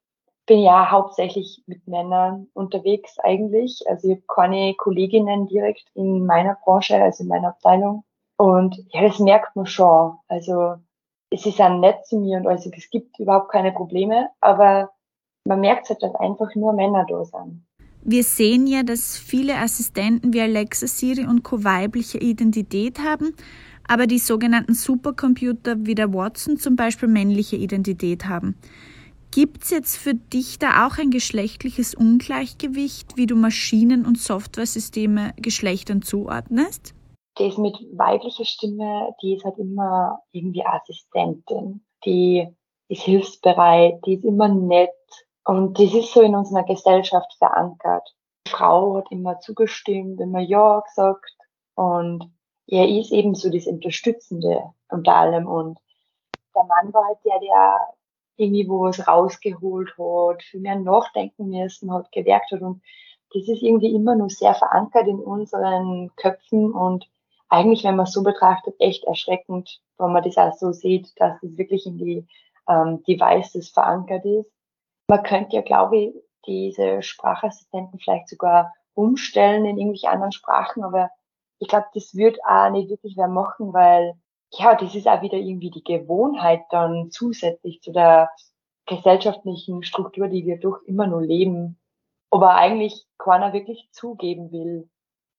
bin 0.45 0.59
ja 0.59 0.91
hauptsächlich 0.91 1.63
mit 1.67 1.87
Männern 1.87 2.47
unterwegs 2.53 3.17
eigentlich. 3.19 3.83
Also 3.87 4.09
ich 4.09 4.15
habe 4.15 4.23
keine 4.27 4.73
Kolleginnen 4.75 5.47
direkt 5.47 5.85
in 5.93 6.25
meiner 6.25 6.57
Branche, 6.63 7.01
also 7.01 7.23
in 7.23 7.29
meiner 7.29 7.49
Abteilung. 7.49 8.03
Und 8.37 8.77
ja, 8.91 9.01
das 9.01 9.19
merkt 9.19 9.55
man 9.55 9.65
schon. 9.65 10.17
Also 10.27 10.75
es 11.29 11.45
ist 11.45 11.61
auch 11.61 11.79
nett 11.79 12.05
zu 12.05 12.19
mir 12.19 12.37
und 12.37 12.47
also 12.47 12.69
es 12.75 12.89
gibt 12.89 13.19
überhaupt 13.19 13.51
keine 13.51 13.71
Probleme, 13.71 14.29
aber 14.39 14.91
man 15.45 15.61
merkt 15.61 15.89
halt, 15.89 16.01
dass 16.03 16.15
einfach 16.15 16.53
nur 16.55 16.73
Männer 16.73 17.05
da 17.07 17.23
sind. 17.25 17.65
Wir 18.05 18.23
sehen 18.23 18.67
ja, 18.67 18.83
dass 18.83 19.17
viele 19.17 19.57
Assistenten 19.57 20.33
wie 20.33 20.41
Alexa, 20.41 20.87
Siri 20.87 21.25
und 21.25 21.43
Co. 21.43 21.63
weibliche 21.63 22.17
Identität 22.17 22.99
haben, 22.99 23.33
aber 23.87 24.07
die 24.07 24.19
sogenannten 24.19 24.73
Supercomputer 24.73 25.77
wie 25.79 25.95
der 25.95 26.13
Watson 26.13 26.57
zum 26.57 26.75
Beispiel 26.75 27.07
männliche 27.07 27.55
Identität 27.55 28.25
haben. 28.25 28.57
Gibt 29.33 29.63
es 29.63 29.69
jetzt 29.71 29.97
für 29.97 30.13
dich 30.13 30.59
da 30.59 30.87
auch 30.87 30.97
ein 30.99 31.09
geschlechtliches 31.09 31.95
Ungleichgewicht, 31.95 33.17
wie 33.17 33.25
du 33.25 33.35
Maschinen- 33.35 34.05
und 34.05 34.19
Softwaresysteme 34.19 35.33
Geschlechtern 35.37 36.01
zuordnest? 36.01 36.93
das 37.35 37.57
mit 37.57 37.75
weiblicher 37.93 38.45
Stimme, 38.45 39.15
die 39.21 39.35
ist 39.35 39.43
halt 39.43 39.57
immer 39.57 40.21
irgendwie 40.31 40.65
Assistentin, 40.65 41.83
die 42.05 42.47
ist 42.89 43.01
hilfsbereit, 43.01 44.05
die 44.05 44.15
ist 44.15 44.23
immer 44.23 44.47
nett 44.49 44.91
und 45.45 45.79
das 45.79 45.93
ist 45.93 46.13
so 46.13 46.21
in 46.21 46.35
unserer 46.35 46.63
Gesellschaft 46.63 47.33
verankert. 47.37 48.07
Die 48.45 48.51
Frau 48.51 48.97
hat 48.97 49.11
immer 49.11 49.39
zugestimmt, 49.39 50.19
immer 50.21 50.41
Ja 50.41 50.81
gesagt 50.81 51.31
und 51.75 52.31
er 52.67 52.87
ist 52.87 53.11
eben 53.11 53.35
so 53.35 53.49
das 53.49 53.65
Unterstützende 53.65 54.61
unter 54.89 55.15
allem 55.15 55.47
und 55.47 55.79
der 56.55 56.63
Mann 56.65 56.93
war 56.93 57.05
halt 57.05 57.17
der, 57.25 57.39
der 57.39 57.79
irgendwie 58.43 58.67
wo 58.67 58.81
was 58.81 59.07
rausgeholt 59.07 59.97
hat, 59.97 60.43
viel 60.43 60.61
mehr 60.61 60.75
nachdenken 60.75 61.49
müssen 61.49 61.91
hat, 61.93 62.11
gewerkt 62.11 62.51
hat. 62.51 62.61
Und 62.61 62.81
das 63.33 63.47
ist 63.47 63.61
irgendwie 63.61 63.93
immer 63.93 64.15
nur 64.15 64.29
sehr 64.29 64.53
verankert 64.53 65.07
in 65.07 65.19
unseren 65.19 66.11
Köpfen. 66.15 66.71
Und 66.71 67.09
eigentlich, 67.49 67.83
wenn 67.83 67.95
man 67.95 68.05
es 68.05 68.13
so 68.13 68.23
betrachtet, 68.23 68.75
echt 68.79 69.03
erschreckend, 69.05 69.81
wenn 69.97 70.11
man 70.11 70.23
das 70.23 70.37
auch 70.37 70.53
so 70.53 70.71
sieht, 70.71 71.11
dass 71.17 71.41
es 71.41 71.57
wirklich 71.57 71.85
in 71.85 71.97
die 71.97 72.27
ähm, 72.67 73.03
Devices 73.07 73.69
verankert 73.69 74.25
ist. 74.25 74.51
Man 75.07 75.23
könnte 75.23 75.55
ja, 75.55 75.61
glaube 75.61 75.97
ich, 75.97 76.13
diese 76.45 77.01
Sprachassistenten 77.01 77.99
vielleicht 77.99 78.29
sogar 78.29 78.73
umstellen 78.93 79.65
in 79.65 79.77
irgendwelche 79.77 80.09
anderen 80.09 80.31
Sprachen, 80.31 80.83
aber 80.83 81.09
ich 81.59 81.67
glaube, 81.67 81.87
das 81.93 82.15
wird 82.15 82.39
auch 82.45 82.69
nicht 82.69 82.89
wirklich 82.89 83.15
wer 83.17 83.27
machen, 83.27 83.73
weil 83.73 84.15
ja, 84.57 84.75
das 84.75 84.95
ist 84.95 85.07
auch 85.07 85.21
wieder 85.21 85.37
irgendwie 85.37 85.71
die 85.71 85.83
Gewohnheit 85.83 86.63
dann 86.69 87.09
zusätzlich 87.11 87.81
zu 87.81 87.91
der 87.91 88.29
gesellschaftlichen 88.85 89.83
Struktur, 89.83 90.27
die 90.27 90.45
wir 90.45 90.59
doch 90.59 90.81
immer 90.85 91.07
nur 91.07 91.21
leben, 91.21 91.79
aber 92.29 92.55
eigentlich 92.55 93.05
keiner 93.17 93.53
wirklich 93.53 93.87
zugeben 93.91 94.51
will 94.51 94.89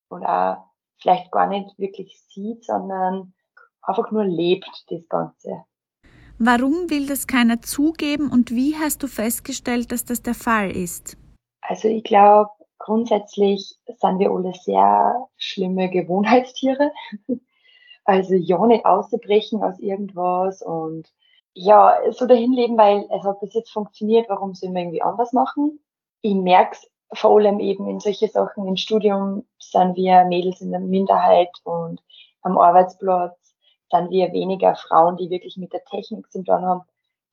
und 0.08 0.24
auch 0.24 0.64
vielleicht 0.98 1.30
gar 1.30 1.46
nicht 1.46 1.78
wirklich 1.78 2.20
sieht, 2.28 2.64
sondern 2.64 3.34
einfach 3.82 4.10
nur 4.10 4.24
lebt 4.24 4.84
das 4.88 5.06
Ganze. 5.08 5.64
Warum 6.38 6.90
will 6.90 7.06
das 7.06 7.26
keiner 7.26 7.62
zugeben 7.62 8.30
und 8.30 8.50
wie 8.50 8.74
hast 8.76 9.02
du 9.02 9.06
festgestellt, 9.06 9.92
dass 9.92 10.04
das 10.04 10.22
der 10.22 10.34
Fall 10.34 10.70
ist? 10.70 11.16
Also 11.60 11.88
ich 11.88 12.02
glaube, 12.04 12.50
grundsätzlich 12.78 13.78
sind 13.86 14.18
wir 14.18 14.30
alle 14.30 14.52
sehr 14.52 15.28
schlimme 15.36 15.90
Gewohnheitstiere. 15.90 16.90
Also 18.04 18.34
ja 18.34 18.64
nicht 18.66 18.84
auszubrechen 18.84 19.62
aus 19.62 19.78
irgendwas 19.78 20.62
und 20.62 21.12
ja, 21.54 21.98
so 22.10 22.26
dahin 22.26 22.52
leben, 22.52 22.76
weil 22.76 23.06
es 23.10 23.22
hat 23.24 23.40
bis 23.40 23.54
jetzt 23.54 23.70
funktioniert, 23.72 24.28
warum 24.28 24.54
sollen 24.54 24.74
wir 24.74 24.82
irgendwie 24.82 25.02
anders 25.02 25.32
machen? 25.32 25.80
Ich 26.20 26.34
merke 26.34 26.76
es 26.76 26.90
vor 27.18 27.38
allem 27.38 27.60
eben 27.60 27.88
in 27.88 28.00
solche 28.00 28.28
Sachen. 28.28 28.66
Im 28.66 28.76
Studium 28.76 29.46
sind 29.58 29.96
wir 29.96 30.24
Mädels 30.24 30.60
in 30.60 30.72
der 30.72 30.80
Minderheit 30.80 31.50
und 31.62 32.02
am 32.42 32.58
Arbeitsplatz 32.58 33.36
sind 33.90 34.10
wir 34.10 34.32
weniger 34.32 34.74
Frauen, 34.74 35.16
die 35.16 35.30
wirklich 35.30 35.56
mit 35.56 35.72
der 35.72 35.84
Technik 35.84 36.30
zu 36.32 36.42
tun 36.42 36.62
haben. 36.62 36.82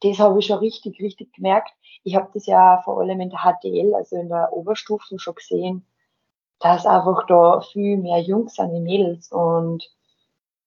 Das 0.02 0.20
habe 0.20 0.40
ich 0.40 0.46
schon 0.46 0.60
richtig, 0.60 1.02
richtig 1.02 1.34
gemerkt. 1.34 1.72
Ich 2.04 2.16
habe 2.16 2.30
das 2.34 2.46
ja 2.46 2.82
vor 2.84 3.00
allem 3.00 3.22
in 3.22 3.30
der 3.30 3.40
HTL, 3.40 3.94
also 3.96 4.16
in 4.18 4.30
der 4.30 4.54
Oberstufe 4.54 5.20
schon 5.20 5.36
gesehen, 5.36 5.86
dass 6.60 6.86
einfach 6.86 7.26
da 7.28 7.62
viel 7.62 7.98
mehr 7.98 8.20
Jungs 8.20 8.56
sind 8.56 8.72
wie 8.74 8.80
Mädels 8.80 9.32
und 9.32 9.90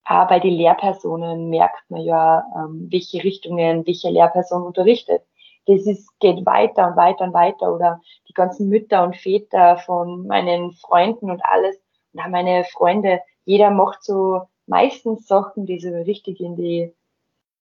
auch 0.05 0.29
bei 0.29 0.39
den 0.39 0.55
Lehrpersonen 0.55 1.49
merkt 1.49 1.91
man 1.91 2.03
ja, 2.03 2.45
ähm, 2.57 2.89
welche 2.91 3.25
Richtungen 3.25 3.87
welche 3.87 4.11
Lehrperson 4.11 4.63
unterrichtet. 4.63 5.23
Das 5.67 5.87
ist, 5.87 6.09
geht 6.21 6.45
weiter 6.45 6.89
und 6.89 6.97
weiter 6.97 7.25
und 7.25 7.33
weiter. 7.33 7.75
Oder 7.75 8.01
die 8.29 8.35
ganzen 8.35 8.69
Mütter 8.69 9.03
und 9.03 9.17
Väter 9.17 9.79
von 9.79 10.27
meinen 10.27 10.73
Freunden 10.73 11.31
und 11.31 11.43
alles. 11.45 11.77
Und 12.13 12.21
auch 12.21 12.29
meine 12.29 12.65
Freunde, 12.65 13.21
jeder 13.45 13.71
macht 13.71 14.05
so 14.05 14.43
meistens 14.67 15.27
Sachen, 15.27 15.67
die 15.67 15.79
so 15.79 15.89
richtig 15.89 16.41
in 16.41 16.57
die 16.57 16.93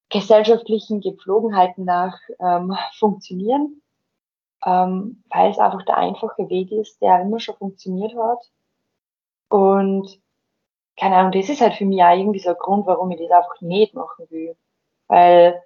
gesellschaftlichen 0.09 1.01
Gepflogenheiten 1.01 1.85
nach 1.85 2.17
ähm, 2.39 2.75
funktionieren, 2.97 3.81
ähm, 4.65 5.23
weil 5.29 5.51
es 5.51 5.57
einfach 5.57 5.83
der 5.83 5.97
einfache 5.97 6.50
Weg 6.50 6.71
ist, 6.71 7.01
der 7.01 7.21
immer 7.21 7.39
schon 7.39 7.55
funktioniert 7.55 8.15
hat. 8.15 8.39
Und 9.50 10.19
keine 10.97 11.15
Ahnung, 11.15 11.31
das 11.31 11.50
ist 11.50 11.62
halt 11.62 11.73
für 11.73 11.85
mich 11.85 12.01
auch 12.03 12.15
irgendwie 12.15 12.39
so 12.39 12.50
ein 12.50 12.57
Grund, 12.57 12.85
warum 12.85 13.12
ich 13.12 13.19
das 13.19 13.31
einfach 13.31 13.62
nicht 13.62 13.93
machen 13.93 14.25
will. 14.29 14.55
Weil 15.07 15.62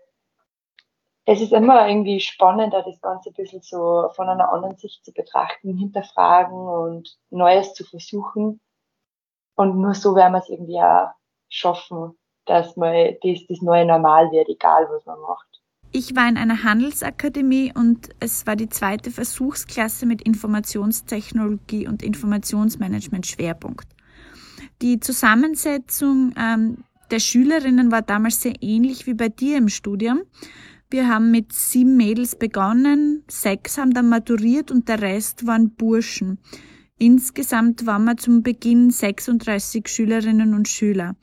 es 1.26 1.42
ist 1.42 1.52
immer 1.52 1.88
irgendwie 1.88 2.22
spannender, 2.22 2.84
das 2.84 3.02
Ganze 3.02 3.30
ein 3.30 3.34
bisschen 3.34 3.62
so 3.62 4.10
von 4.16 4.30
einer 4.30 4.52
anderen 4.52 4.78
Sicht 4.78 5.04
zu 5.04 5.12
betrachten, 5.12 5.78
hinterfragen 5.78 6.58
und 6.58 7.18
Neues 7.30 7.74
zu 7.74 7.84
versuchen. 7.84 8.62
Und 9.56 9.78
nur 9.82 9.94
so 9.94 10.16
werden 10.16 10.34
wir 10.34 10.40
es 10.40 10.50
irgendwie 10.50 10.80
auch 10.80 11.10
schaffen, 11.50 12.18
dass 12.46 12.78
mal 12.78 13.18
das, 13.22 13.46
das 13.50 13.62
neue 13.62 13.86
Normal 13.86 14.32
wird, 14.32 14.48
egal 14.48 14.88
was 14.90 15.06
man 15.06 15.20
macht. 15.20 15.48
Ich 15.92 16.16
war 16.16 16.30
in 16.30 16.38
einer 16.38 16.64
Handelsakademie 16.64 17.74
und 17.76 18.10
es 18.20 18.46
war 18.46 18.56
die 18.56 18.70
zweite 18.70 19.12
Versuchsklasse 19.12 20.06
mit 20.06 20.22
Informationstechnologie 20.22 21.88
und 21.88 22.04
Informationsmanagement 22.04 23.26
Schwerpunkt. 23.26 23.97
Die 24.82 25.00
Zusammensetzung 25.00 26.34
ähm, 26.38 26.84
der 27.10 27.20
Schülerinnen 27.20 27.92
war 27.92 28.02
damals 28.02 28.42
sehr 28.42 28.56
ähnlich 28.62 29.08
wie 29.08 29.14
bei 29.14 29.30
dir 29.30 29.58
im 29.58 29.70
Studium. 29.70 30.22
Wir 30.90 31.08
haben 31.08 31.32
mit 31.32 31.52
sieben 31.52 31.98
Mädels 31.98 32.38
begonnen, 32.38 33.24
sechs 33.28 33.78
haben 33.78 33.94
dann 33.94 34.08
maturiert 34.08 34.72
und 34.72 34.88
der 34.88 35.02
Rest 35.02 35.48
waren 35.48 35.72
Burschen. 35.72 36.40
Insgesamt 36.98 37.86
waren 37.86 38.06
wir 38.06 38.18
zum 38.18 38.42
Beginn 38.44 38.90
36 38.90 39.88
Schülerinnen 39.88 40.54
und 40.54 40.68
Schüler. 40.68 41.16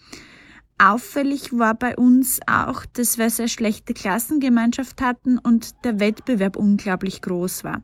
Auffällig 0.78 1.56
war 1.56 1.74
bei 1.74 1.96
uns 1.96 2.40
auch, 2.46 2.84
dass 2.84 3.16
wir 3.16 3.30
sehr 3.30 3.48
schlechte 3.48 3.94
Klassengemeinschaft 3.94 5.00
hatten 5.00 5.38
und 5.38 5.84
der 5.84 6.00
Wettbewerb 6.00 6.56
unglaublich 6.56 7.22
groß 7.22 7.64
war. 7.64 7.82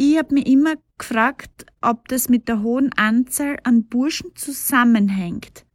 Ich 0.00 0.16
habe 0.16 0.32
mir 0.32 0.46
immer 0.46 0.74
gefragt, 0.96 1.66
ob 1.82 2.06
das 2.06 2.28
mit 2.28 2.46
der 2.46 2.62
hohen 2.62 2.92
Anzahl 2.96 3.58
an 3.64 3.88
Burschen 3.88 4.30
zusammenhängt. 4.36 5.66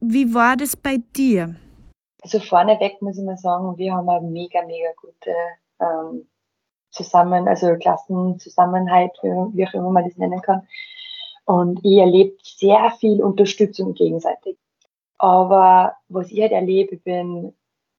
Wie 0.00 0.34
war 0.34 0.58
das 0.58 0.76
bei 0.76 0.98
dir? 1.16 1.56
Also 2.20 2.40
vorneweg 2.40 3.00
muss 3.00 3.16
ich 3.16 3.24
mal 3.24 3.38
sagen, 3.38 3.78
wir 3.78 3.94
haben 3.94 4.06
eine 4.10 4.28
mega, 4.28 4.60
mega 4.66 4.90
gute 5.00 5.34
ähm, 5.80 6.28
Zusammen, 6.90 7.48
also 7.48 7.74
Klassenzusammenhalt, 7.76 9.12
wie 9.22 9.66
auch 9.66 9.72
immer 9.72 9.88
man 9.88 10.04
das 10.04 10.18
nennen 10.18 10.42
kann. 10.42 10.68
Und 11.46 11.80
ich 11.82 11.96
erlebe 11.96 12.36
sehr 12.42 12.90
viel 13.00 13.22
Unterstützung 13.22 13.94
gegenseitig. 13.94 14.58
Aber 15.16 15.96
was 16.10 16.30
ich 16.30 16.42
halt 16.42 16.52
erlebe, 16.52 16.96
ich 16.96 17.02
bin 17.02 17.54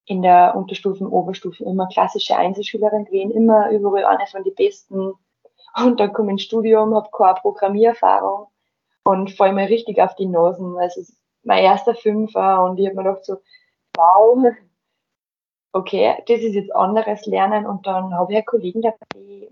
in 0.05 0.21
der 0.21 0.55
Unterstufen, 0.55 1.07
Oberstufen 1.07 1.65
immer 1.65 1.87
klassische 1.87 2.37
Einzelschülerin 2.37 3.05
gewesen, 3.05 3.31
immer 3.31 3.71
überall 3.71 4.05
eine 4.05 4.27
von 4.27 4.43
den 4.43 4.53
Besten. 4.53 5.13
Und 5.75 5.99
dann 5.99 6.13
komme 6.13 6.31
ins 6.31 6.43
Studium, 6.43 6.93
habe 6.95 7.09
keine 7.11 7.35
Programmiererfahrung 7.35 8.47
und 9.05 9.31
fall 9.31 9.53
mir 9.53 9.69
richtig 9.69 10.01
auf 10.01 10.15
die 10.15 10.25
Nasen. 10.25 10.77
Also 10.77 11.01
mein 11.43 11.63
erster 11.63 11.95
Fünfer 11.95 12.63
und 12.63 12.79
ich 12.79 12.87
habe 12.87 12.97
mir 12.97 13.03
gedacht 13.03 13.25
so, 13.25 13.37
wow, 13.95 14.53
okay, 15.73 16.21
das 16.27 16.39
ist 16.41 16.53
jetzt 16.53 16.75
anderes 16.75 17.25
Lernen 17.25 17.65
und 17.65 17.87
dann 17.87 18.13
habe 18.13 18.33
ich 18.33 18.37
ja 18.37 18.43
Kollegen 18.43 18.81
dabei, 18.81 19.49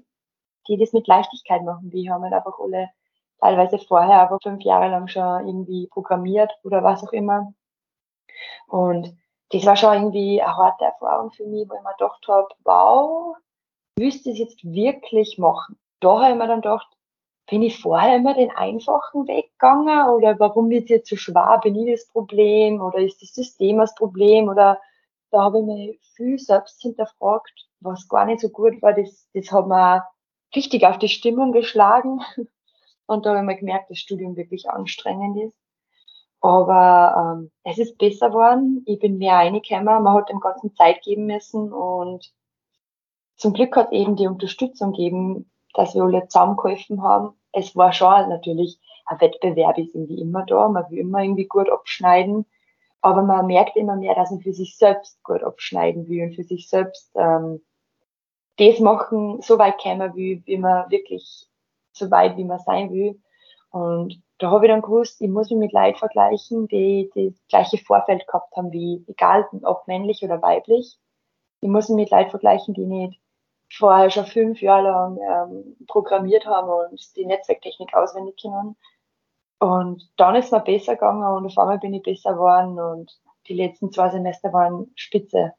die, 0.67 0.77
das 0.77 0.93
mit 0.93 1.07
Leichtigkeit 1.07 1.63
machen. 1.63 1.89
Die 1.89 2.11
haben 2.11 2.23
halt 2.23 2.33
einfach 2.33 2.59
alle 2.59 2.89
teilweise 3.39 3.79
vorher 3.79 4.21
aber 4.21 4.39
fünf 4.41 4.63
Jahre 4.63 4.89
lang 4.89 5.07
schon 5.07 5.47
irgendwie 5.47 5.87
programmiert 5.87 6.51
oder 6.63 6.83
was 6.83 7.03
auch 7.03 7.13
immer. 7.13 7.53
Und 8.67 9.15
das 9.51 9.65
war 9.65 9.75
schon 9.75 9.93
irgendwie 9.93 10.41
eine 10.41 10.55
harte 10.55 10.85
Erfahrung 10.85 11.31
für 11.31 11.45
mich, 11.45 11.67
wo 11.69 11.75
ich 11.75 11.81
mir 11.81 11.93
gedacht 11.97 12.27
habe, 12.27 12.47
wow, 12.63 13.35
willst 13.95 14.25
du 14.25 14.29
das 14.29 14.39
jetzt 14.39 14.63
wirklich 14.63 15.37
machen? 15.37 15.79
Da 15.99 16.21
habe 16.21 16.33
ich 16.33 16.37
mir 16.37 16.47
dann 16.47 16.61
gedacht, 16.61 16.87
bin 17.49 17.63
ich 17.63 17.81
vorher 17.81 18.17
immer 18.17 18.33
den 18.33 18.51
einfachen 18.51 19.27
Weg 19.27 19.51
gegangen 19.53 20.09
oder 20.09 20.39
warum 20.39 20.69
wird 20.69 20.83
es 20.83 20.89
jetzt 20.89 21.09
so 21.09 21.15
schwer? 21.15 21.59
Bin 21.63 21.75
ich 21.75 21.91
das 21.91 22.07
Problem 22.09 22.79
oder 22.81 22.99
ist 22.99 23.21
das 23.21 23.33
System 23.33 23.79
das 23.79 23.95
Problem 23.95 24.49
oder 24.49 24.79
da 25.31 25.43
habe 25.43 25.59
ich 25.59 25.65
mich 25.65 25.99
viel 26.15 26.37
selbst 26.39 26.81
hinterfragt, 26.81 27.67
was 27.79 28.07
gar 28.07 28.25
nicht 28.25 28.41
so 28.41 28.49
gut 28.49 28.81
war. 28.81 28.93
Das, 28.93 29.27
das 29.33 29.51
hat 29.51 29.67
mir 29.67 30.05
richtig 30.55 30.85
auf 30.85 30.97
die 30.99 31.09
Stimmung 31.09 31.51
geschlagen 31.51 32.21
und 33.07 33.25
da 33.25 33.31
habe 33.31 33.39
ich 33.39 33.45
mir 33.45 33.57
gemerkt, 33.57 33.89
dass 33.89 33.97
das 33.97 33.99
Studium 33.99 34.35
wirklich 34.35 34.69
anstrengend 34.69 35.37
ist. 35.43 35.57
Aber 36.41 37.37
ähm, 37.39 37.51
es 37.63 37.77
ist 37.77 37.97
besser 37.97 38.29
geworden. 38.29 38.83
Ich 38.85 38.99
bin 38.99 39.17
mehr 39.17 39.35
reingekommen. 39.35 40.03
Man 40.03 40.13
hat 40.13 40.29
dem 40.29 40.39
Ganzen 40.39 40.73
Zeit 40.75 41.01
geben 41.01 41.25
müssen 41.25 41.73
und 41.73 42.31
zum 43.35 43.53
Glück 43.53 43.75
hat 43.75 43.91
eben 43.91 44.15
die 44.15 44.27
Unterstützung 44.27 44.91
gegeben, 44.91 45.49
dass 45.73 45.95
wir 45.95 46.03
alle 46.03 46.27
zusammengeholfen 46.27 47.01
haben 47.01 47.33
es 47.51 47.75
war 47.75 47.93
schon 47.93 48.29
natürlich, 48.29 48.79
ein 49.05 49.19
Wettbewerb 49.21 49.77
ist 49.77 49.95
irgendwie 49.95 50.21
immer 50.21 50.45
da, 50.45 50.67
man 50.67 50.89
will 50.89 50.99
immer 50.99 51.21
irgendwie 51.21 51.47
gut 51.47 51.69
abschneiden, 51.69 52.45
aber 53.01 53.23
man 53.23 53.47
merkt 53.47 53.75
immer 53.75 53.95
mehr, 53.95 54.15
dass 54.15 54.31
man 54.31 54.41
für 54.41 54.53
sich 54.53 54.77
selbst 54.77 55.21
gut 55.23 55.43
abschneiden 55.43 56.07
will 56.07 56.23
und 56.23 56.35
für 56.35 56.43
sich 56.43 56.69
selbst 56.69 57.11
ähm, 57.15 57.61
das 58.57 58.79
machen, 58.79 59.41
so 59.41 59.57
weit 59.57 59.79
kommen 59.79 60.13
will, 60.15 60.41
wie 60.45 60.57
man 60.57 60.89
wirklich 60.91 61.47
so 61.93 62.11
weit, 62.11 62.37
wie 62.37 62.43
man 62.43 62.59
sein 62.59 62.91
will. 62.91 63.19
Und 63.71 64.21
da 64.37 64.51
habe 64.51 64.65
ich 64.65 64.71
dann 64.71 64.81
gewusst, 64.81 65.21
ich 65.21 65.29
muss 65.29 65.49
mich 65.49 65.59
mit 65.59 65.71
Leid 65.71 65.97
vergleichen, 65.97 66.67
die, 66.67 67.09
die 67.15 67.31
das 67.31 67.47
gleiche 67.47 67.77
Vorfeld 67.77 68.27
gehabt 68.27 68.55
haben 68.55 68.71
wie, 68.71 69.03
egal 69.07 69.47
ob 69.63 69.87
männlich 69.87 70.23
oder 70.23 70.41
weiblich. 70.41 70.97
Ich 71.61 71.69
muss 71.69 71.89
mich 71.89 72.03
mit 72.03 72.09
Leid 72.09 72.31
vergleichen, 72.31 72.73
die 72.73 72.85
nicht 72.85 73.19
vorher 73.71 74.09
schon 74.09 74.25
fünf 74.25 74.61
Jahre 74.61 74.83
lang 74.83 75.17
ähm, 75.17 75.75
programmiert 75.87 76.45
haben 76.45 76.69
und 76.69 77.15
die 77.15 77.25
Netzwerktechnik 77.25 77.93
auswendig 77.93 78.37
kennen. 78.37 78.75
Und 79.59 80.09
dann 80.17 80.35
ist 80.35 80.51
mir 80.51 80.61
besser 80.61 80.93
gegangen 80.93 81.23
und 81.23 81.45
auf 81.45 81.57
einmal 81.57 81.79
bin 81.79 81.93
ich 81.93 82.03
besser 82.03 82.33
geworden 82.33 82.79
und 82.79 83.11
die 83.47 83.55
letzten 83.55 83.91
zwei 83.91 84.09
Semester 84.09 84.53
waren 84.53 84.91
spitze. 84.95 85.53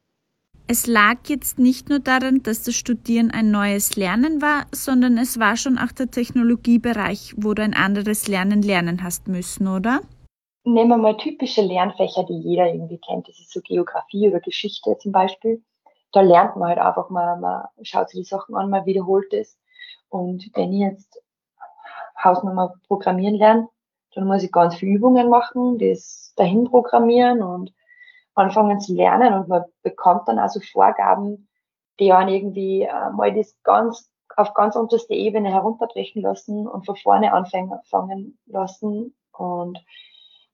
Es 0.67 0.87
lag 0.87 1.17
jetzt 1.27 1.59
nicht 1.59 1.89
nur 1.89 1.99
daran, 1.99 2.43
dass 2.43 2.63
das 2.63 2.75
Studieren 2.75 3.31
ein 3.31 3.51
neues 3.51 3.95
Lernen 3.95 4.41
war, 4.41 4.65
sondern 4.71 5.17
es 5.17 5.39
war 5.39 5.57
schon 5.57 5.77
auch 5.77 5.91
der 5.91 6.09
Technologiebereich, 6.09 7.33
wo 7.37 7.53
du 7.53 7.61
ein 7.61 7.73
anderes 7.73 8.27
Lernen 8.27 8.61
lernen 8.61 9.03
hast 9.03 9.27
müssen, 9.27 9.67
oder? 9.67 10.01
Nehmen 10.63 10.89
wir 10.89 10.97
mal 10.97 11.17
typische 11.17 11.61
Lernfächer, 11.61 12.23
die 12.23 12.39
jeder 12.39 12.67
irgendwie 12.67 12.99
kennt. 12.99 13.27
Das 13.27 13.39
ist 13.39 13.51
so 13.51 13.61
Geografie 13.61 14.29
oder 14.29 14.39
Geschichte 14.39 14.95
zum 14.99 15.11
Beispiel. 15.11 15.61
Da 16.11 16.21
lernt 16.21 16.55
man 16.55 16.69
halt 16.69 16.79
einfach 16.79 17.09
mal, 17.09 17.37
man 17.37 17.63
schaut 17.83 18.09
sich 18.09 18.21
die 18.21 18.29
Sachen 18.29 18.55
an, 18.55 18.69
man 18.69 18.85
wiederholt 18.85 19.33
es. 19.33 19.57
Und 20.09 20.49
wenn 20.55 20.73
ich 20.73 20.81
jetzt 20.81 21.21
Hausnummer 22.21 22.75
programmieren 22.87 23.35
lerne, 23.35 23.69
dann 24.13 24.25
muss 24.25 24.43
ich 24.43 24.51
ganz 24.51 24.75
viele 24.75 24.93
Übungen 24.93 25.29
machen, 25.29 25.77
das 25.79 26.33
dahin 26.35 26.65
programmieren 26.65 27.41
und 27.41 27.73
anfangen 28.35 28.79
zu 28.79 28.93
lernen 28.93 29.33
und 29.33 29.47
man 29.47 29.63
bekommt 29.83 30.27
dann 30.27 30.39
also 30.39 30.59
Vorgaben, 30.59 31.47
die 31.99 32.11
einen 32.11 32.29
irgendwie 32.29 32.83
äh, 32.83 33.09
mal 33.11 33.33
das 33.33 33.55
ganz 33.63 34.09
auf 34.37 34.53
ganz 34.53 34.75
unterste 34.75 35.13
Ebene 35.13 35.51
herunterbrechen 35.51 36.21
lassen 36.21 36.67
und 36.67 36.85
von 36.85 36.95
vorne 36.95 37.33
anfangen 37.33 38.37
lassen 38.45 39.13
und 39.33 39.79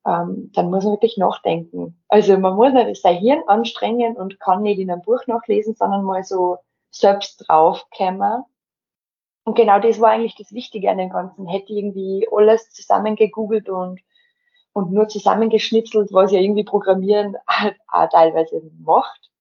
ähm, 0.07 0.51
dann 0.53 0.71
muss 0.71 0.85
man 0.85 0.93
wirklich 0.93 1.17
nachdenken. 1.17 2.01
Also 2.07 2.37
man 2.37 2.55
muss 2.55 2.71
nicht 2.73 3.01
sein 3.01 3.17
Hirn 3.17 3.43
anstrengen 3.47 4.15
und 4.15 4.39
kann 4.39 4.61
nicht 4.61 4.79
in 4.79 4.89
einem 4.89 5.01
Buch 5.01 5.27
nachlesen, 5.27 5.75
sondern 5.75 6.03
mal 6.03 6.23
so 6.23 6.57
selbst 6.89 7.47
draufkommen. 7.47 8.43
Und 9.43 9.55
genau 9.55 9.79
das 9.79 9.99
war 9.99 10.11
eigentlich 10.11 10.35
das 10.35 10.53
Wichtige 10.53 10.89
an 10.89 10.97
dem 10.97 11.09
Ganzen. 11.09 11.47
Hätte 11.47 11.73
irgendwie 11.73 12.27
alles 12.31 12.69
zusammengegoogelt 12.71 13.69
und 13.69 13.99
und 14.77 14.91
nur 14.91 15.07
zusammengeschnitzelt, 15.07 16.13
was 16.13 16.31
ja 16.31 16.39
irgendwie 16.39 16.63
Programmieren 16.63 17.35
auch 17.91 18.09
teilweise 18.09 18.61
macht. 18.79 19.31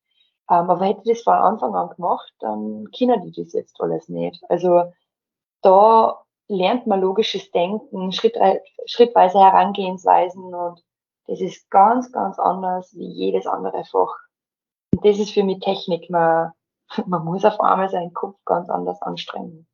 Ähm, 0.50 0.70
aber 0.70 0.87
hätte 0.87 1.02
das 1.04 1.23
von 1.23 1.35
Anfang 1.35 1.75
an 1.75 1.90
gemacht, 1.90 2.32
dann 2.40 2.87
können 2.96 3.23
die 3.23 3.32
das 3.32 3.52
jetzt 3.52 3.78
alles 3.80 4.08
nicht. 4.08 4.42
Also 4.49 4.85
da 5.61 6.23
lernt 6.49 6.87
man 6.87 7.00
logisches 7.00 7.50
Denken, 7.50 8.12
Schritt, 8.12 8.37
schrittweise 8.87 9.38
Herangehensweisen 9.38 10.55
und 10.55 10.83
das 11.26 11.41
ist 11.41 11.69
ganz, 11.71 12.12
ganz 12.12 12.38
anders 12.38 12.95
wie 12.97 13.09
jedes 13.09 13.47
andere 13.47 13.85
Fach. 13.85 14.15
Und 14.95 15.05
das 15.05 15.19
ist 15.19 15.33
für 15.33 15.43
mich 15.43 15.61
Technik. 15.61 16.09
Man, 16.09 16.53
man 17.07 17.25
muss 17.25 17.45
auf 17.45 17.61
einmal 17.61 17.88
seinen 17.88 18.12
Kopf 18.12 18.37
ganz 18.45 18.69
anders 18.71 19.00
anstrengen. 19.03 19.67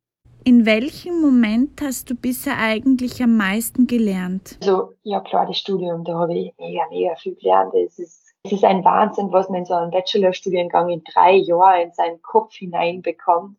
In 0.44 0.66
welchem 0.66 1.20
Moment 1.20 1.80
hast 1.80 2.10
du 2.10 2.16
bisher 2.16 2.58
eigentlich 2.58 3.22
am 3.22 3.36
meisten 3.36 3.86
gelernt? 3.86 4.58
Also, 4.60 4.94
ja 5.04 5.20
klar, 5.20 5.46
das 5.46 5.58
Studium, 5.58 6.02
da 6.02 6.18
habe 6.18 6.34
ich 6.34 6.52
mega, 6.58 6.82
mega 6.90 7.14
viel 7.14 7.36
gelernt. 7.36 7.72
Es 7.74 7.98
ist, 7.98 8.34
es 8.42 8.50
ist 8.50 8.64
ein 8.64 8.84
Wahnsinn, 8.84 9.30
was 9.30 9.48
man 9.48 9.60
in 9.60 9.66
so 9.66 9.74
einem 9.74 9.92
Bachelorstudiengang 9.92 10.88
in 10.88 11.04
drei 11.04 11.34
Jahren 11.34 11.82
in 11.82 11.92
seinen 11.92 12.20
Kopf 12.22 12.54
hineinbekommt. 12.54 13.56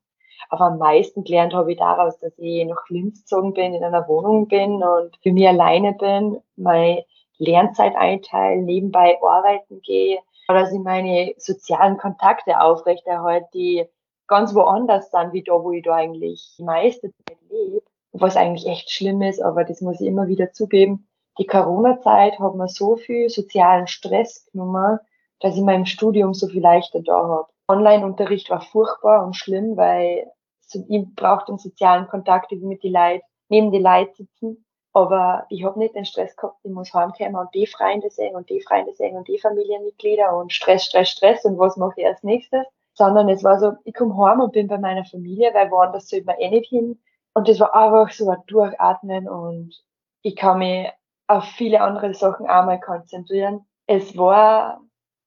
Aber 0.49 0.65
am 0.65 0.77
meisten 0.77 1.23
gelernt 1.23 1.53
habe 1.53 1.71
ich 1.71 1.77
daraus, 1.77 2.17
dass 2.19 2.33
ich 2.37 2.65
nach 2.65 2.87
Linz 2.89 3.21
gezogen 3.21 3.53
bin, 3.53 3.73
in 3.73 3.83
einer 3.83 4.07
Wohnung 4.07 4.47
bin 4.47 4.83
und 4.83 5.17
für 5.21 5.31
mich 5.31 5.47
alleine 5.47 5.93
bin, 5.93 6.41
meine 6.55 7.03
Lernzeit 7.37 7.95
einteile, 7.95 8.61
nebenbei 8.61 9.17
arbeiten 9.21 9.81
gehe, 9.81 10.19
dass 10.47 10.71
ich 10.71 10.79
meine 10.79 11.33
sozialen 11.37 11.97
Kontakte 11.97 12.59
aufrechterhalte, 12.59 13.47
die 13.53 13.85
ganz 14.27 14.53
woanders 14.55 15.11
sind, 15.11 15.33
wie 15.33 15.43
da, 15.43 15.53
wo 15.63 15.71
ich 15.71 15.83
da 15.83 15.95
eigentlich 15.95 16.55
die 16.57 16.63
meiste 16.63 17.11
Zeit 17.11 17.37
lebe. 17.49 17.81
Was 18.11 18.37
eigentlich 18.37 18.67
echt 18.67 18.91
schlimm 18.91 19.21
ist, 19.23 19.41
aber 19.41 19.63
das 19.63 19.81
muss 19.81 19.99
ich 19.99 20.07
immer 20.07 20.27
wieder 20.27 20.51
zugeben. 20.51 21.07
Die 21.39 21.47
Corona-Zeit 21.47 22.37
hat 22.39 22.53
mir 22.53 22.67
so 22.67 22.95
viel 22.95 23.29
sozialen 23.29 23.87
Stress 23.87 24.47
genommen, 24.51 24.99
dass 25.39 25.55
ich 25.55 25.63
meinem 25.63 25.85
Studium 25.85 26.35
so 26.35 26.47
viel 26.47 26.61
leichter 26.61 27.01
da 27.01 27.27
habe. 27.27 27.52
Online-Unterricht 27.67 28.49
war 28.49 28.61
furchtbar 28.61 29.25
und 29.25 29.35
schlimm, 29.35 29.77
weil 29.77 30.29
ich 30.73 31.05
brauche 31.15 31.45
den 31.45 31.57
sozialen 31.57 32.07
Kontakt, 32.07 32.51
ich 32.51 32.61
mit 32.61 32.83
die 32.83 32.89
Leute, 32.89 33.23
neben 33.49 33.71
die 33.71 33.79
Leute 33.79 34.13
sitzen. 34.15 34.65
Aber 34.91 35.45
ich 35.49 35.63
habe 35.63 35.79
nicht 35.79 35.95
den 35.95 36.05
Stress 36.05 36.35
gehabt, 36.35 36.59
ich 36.63 36.71
muss 36.71 36.93
heimkommen 36.93 37.35
und 37.35 37.53
die 37.55 37.65
Freunde 37.65 38.09
sehen 38.11 38.35
und 38.35 38.49
die 38.49 38.61
Freunde 38.61 38.93
sehen 38.93 39.15
und 39.15 39.27
die 39.27 39.39
Familienmitglieder 39.39 40.35
und 40.37 40.53
Stress, 40.53 40.85
Stress, 40.85 41.09
Stress 41.09 41.45
und 41.45 41.57
was 41.57 41.77
mache 41.77 42.01
ich 42.01 42.05
als 42.05 42.21
nächstes 42.21 42.65
sondern 42.93 43.29
es 43.29 43.43
war 43.43 43.59
so, 43.59 43.73
ich 43.83 43.93
komme 43.93 44.15
heim 44.17 44.39
und 44.39 44.53
bin 44.53 44.67
bei 44.67 44.77
meiner 44.77 45.05
Familie, 45.05 45.53
weil 45.53 45.71
woanders 45.71 46.09
sollte 46.09 46.25
man 46.25 46.37
eh 46.37 46.49
nicht 46.49 46.69
hin. 46.69 46.99
Und 47.33 47.47
das 47.47 47.59
war 47.59 47.75
einfach 47.75 48.13
so 48.13 48.29
ein 48.29 48.37
Durchatmen 48.47 49.27
und 49.27 49.73
ich 50.21 50.35
kann 50.35 50.59
mich 50.59 50.89
auf 51.27 51.43
viele 51.43 51.81
andere 51.81 52.13
Sachen 52.13 52.47
auch 52.47 52.65
mal 52.65 52.79
konzentrieren. 52.79 53.65
Es 53.87 54.15
war 54.15 54.81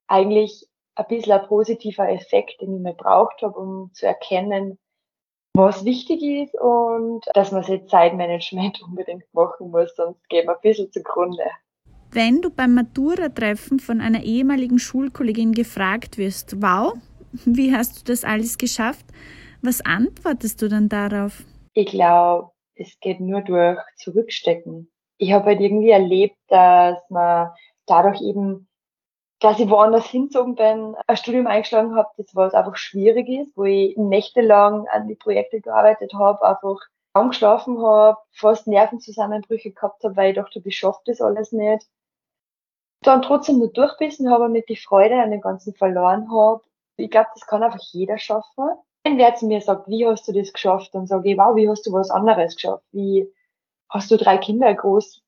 eigentlich 0.07 0.69
ein 0.97 1.07
bisschen 1.09 1.33
ein 1.33 1.47
positiver 1.47 2.09
Effekt, 2.09 2.61
den 2.61 2.75
ich 2.75 2.83
mir 2.83 2.95
braucht 2.95 3.43
habe, 3.43 3.59
um 3.59 3.91
zu 3.93 4.07
erkennen, 4.07 4.79
was 5.55 5.85
wichtig 5.85 6.23
ist 6.23 6.55
und 6.61 7.25
dass 7.35 7.53
man 7.53 7.63
sich 7.63 7.87
Zeitmanagement 7.87 8.83
unbedingt 8.89 9.25
machen 9.33 9.71
muss, 9.71 9.95
sonst 9.95 10.29
geht 10.29 10.47
man 10.47 10.57
ein 10.57 10.61
bisschen 10.63 10.91
zugrunde. 10.93 11.45
Wenn 12.13 12.41
du 12.41 12.51
beim 12.51 12.75
Matura-Treffen 12.75 13.79
von 13.79 14.01
einer 14.01 14.23
ehemaligen 14.23 14.79
Schulkollegin 14.79 15.53
gefragt 15.53 16.19
wirst, 16.19 16.63
wow, 16.63 16.95
wie 17.45 17.75
hast 17.75 18.01
du 18.01 18.13
das 18.13 18.25
alles 18.25 18.59
geschafft? 18.59 19.05
Was 19.63 19.81
antwortest 19.85 20.63
du 20.63 20.69
dann 20.69 20.89
darauf? 20.89 21.43
Ich 21.75 21.87
glaube, 21.87 22.51
es 22.75 22.99
geht 23.01 23.21
nur 23.21 23.43
durch 23.43 23.79
Zurückstecken. 23.97 24.91
Ich 25.19 25.33
habe 25.33 25.47
halt 25.47 25.61
irgendwie 25.61 25.91
erlebt, 25.91 26.37
dass 26.49 26.99
man 27.11 27.51
dadurch 27.87 28.21
eben, 28.21 28.66
dass 29.41 29.59
ich 29.59 29.69
woanders 29.69 30.07
hinzogen 30.07 30.55
bin, 30.55 30.97
ein 31.07 31.17
Studium 31.17 31.47
eingeschlagen 31.47 31.95
habe, 31.95 32.09
das 32.17 32.35
was 32.35 32.55
einfach 32.55 32.77
schwierig 32.77 33.29
ist, 33.29 33.57
wo 33.57 33.65
ich 33.65 33.97
nächtelang 33.97 34.87
an 34.89 35.09
die 35.09 35.15
Projekte 35.15 35.61
gearbeitet 35.61 36.15
habe, 36.15 36.43
einfach 36.47 36.81
kaum 37.13 37.29
geschlafen 37.29 37.83
habe, 37.83 38.19
fast 38.33 38.67
Nervenzusammenbrüche 38.67 39.73
gehabt 39.73 40.05
habe, 40.05 40.17
weil 40.17 40.31
ich 40.31 40.37
dachte, 40.37 40.61
ich 40.65 40.77
schaffe 40.77 41.01
das 41.07 41.21
alles 41.21 41.53
nicht. 41.53 41.87
Dann 43.03 43.23
trotzdem 43.23 43.59
nur 43.59 43.69
durchbissen 43.69 44.31
habe 44.31 44.45
und 44.45 44.53
nicht 44.53 44.69
die 44.69 44.77
Freude 44.77 45.17
an 45.23 45.31
dem 45.31 45.41
Ganzen 45.41 45.75
verloren 45.75 46.31
habe 46.31 46.63
ich 46.97 47.11
glaube, 47.11 47.29
das 47.35 47.47
kann 47.47 47.63
einfach 47.63 47.81
jeder 47.93 48.19
schaffen. 48.19 48.71
Wenn 49.05 49.19
wer 49.19 49.35
zu 49.35 49.47
mir 49.47 49.61
sagt, 49.61 49.89
wie 49.89 50.07
hast 50.07 50.27
du 50.27 50.33
das 50.33 50.53
geschafft, 50.53 50.95
dann 50.95 51.07
sage 51.07 51.31
ich, 51.31 51.39
wow, 51.39 51.55
wie 51.55 51.69
hast 51.69 51.87
du 51.87 51.93
was 51.93 52.11
anderes 52.11 52.55
geschafft? 52.57 52.85
Wie 52.93 53.33
hast 53.89 54.11
du 54.11 54.17
drei 54.17 54.39
Kinder 54.39 54.73
groß, 54.75 55.23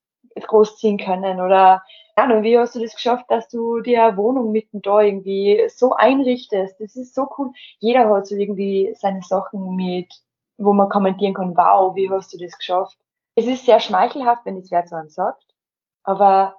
großziehen 0.46 0.98
können? 0.98 1.40
Oder 1.40 1.82
ja, 2.16 2.42
wie 2.42 2.58
hast 2.58 2.74
du 2.74 2.80
das 2.80 2.94
geschafft, 2.94 3.26
dass 3.28 3.48
du 3.48 3.80
dir 3.80 4.16
Wohnung 4.16 4.52
mitten 4.52 4.82
da 4.82 5.00
irgendwie 5.00 5.68
so 5.68 5.94
einrichtest? 5.94 6.80
Das 6.80 6.96
ist 6.96 7.14
so 7.14 7.28
cool. 7.38 7.52
Jeder 7.78 8.08
hat 8.08 8.26
so 8.26 8.34
irgendwie 8.36 8.94
seine 8.98 9.22
Sachen 9.22 9.76
mit, 9.76 10.12
wo 10.56 10.72
man 10.72 10.88
kommentieren 10.88 11.34
kann, 11.34 11.56
wow, 11.56 11.94
wie 11.94 12.10
hast 12.10 12.32
du 12.32 12.38
das 12.38 12.56
geschafft? 12.56 12.96
Es 13.36 13.46
ist 13.46 13.66
sehr 13.66 13.80
schmeichelhaft, 13.80 14.44
wenn 14.44 14.56
es 14.58 14.70
wer 14.70 14.84
zu 14.84 14.96
einem 14.96 15.08
sagt. 15.10 15.44
Aber 16.02 16.56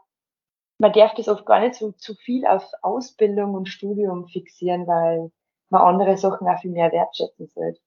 man 0.79 0.93
darf 0.93 1.13
das 1.15 1.27
oft 1.27 1.45
gar 1.45 1.59
nicht 1.59 1.75
so 1.75 1.91
zu 1.91 2.15
viel 2.15 2.45
auf 2.47 2.63
Ausbildung 2.81 3.53
und 3.53 3.67
Studium 3.67 4.27
fixieren, 4.27 4.87
weil 4.87 5.31
man 5.69 5.81
andere 5.81 6.17
Sachen 6.17 6.47
auch 6.47 6.59
viel 6.59 6.71
mehr 6.71 6.91
wertschätzen 6.91 7.47
sollte. 7.47 7.81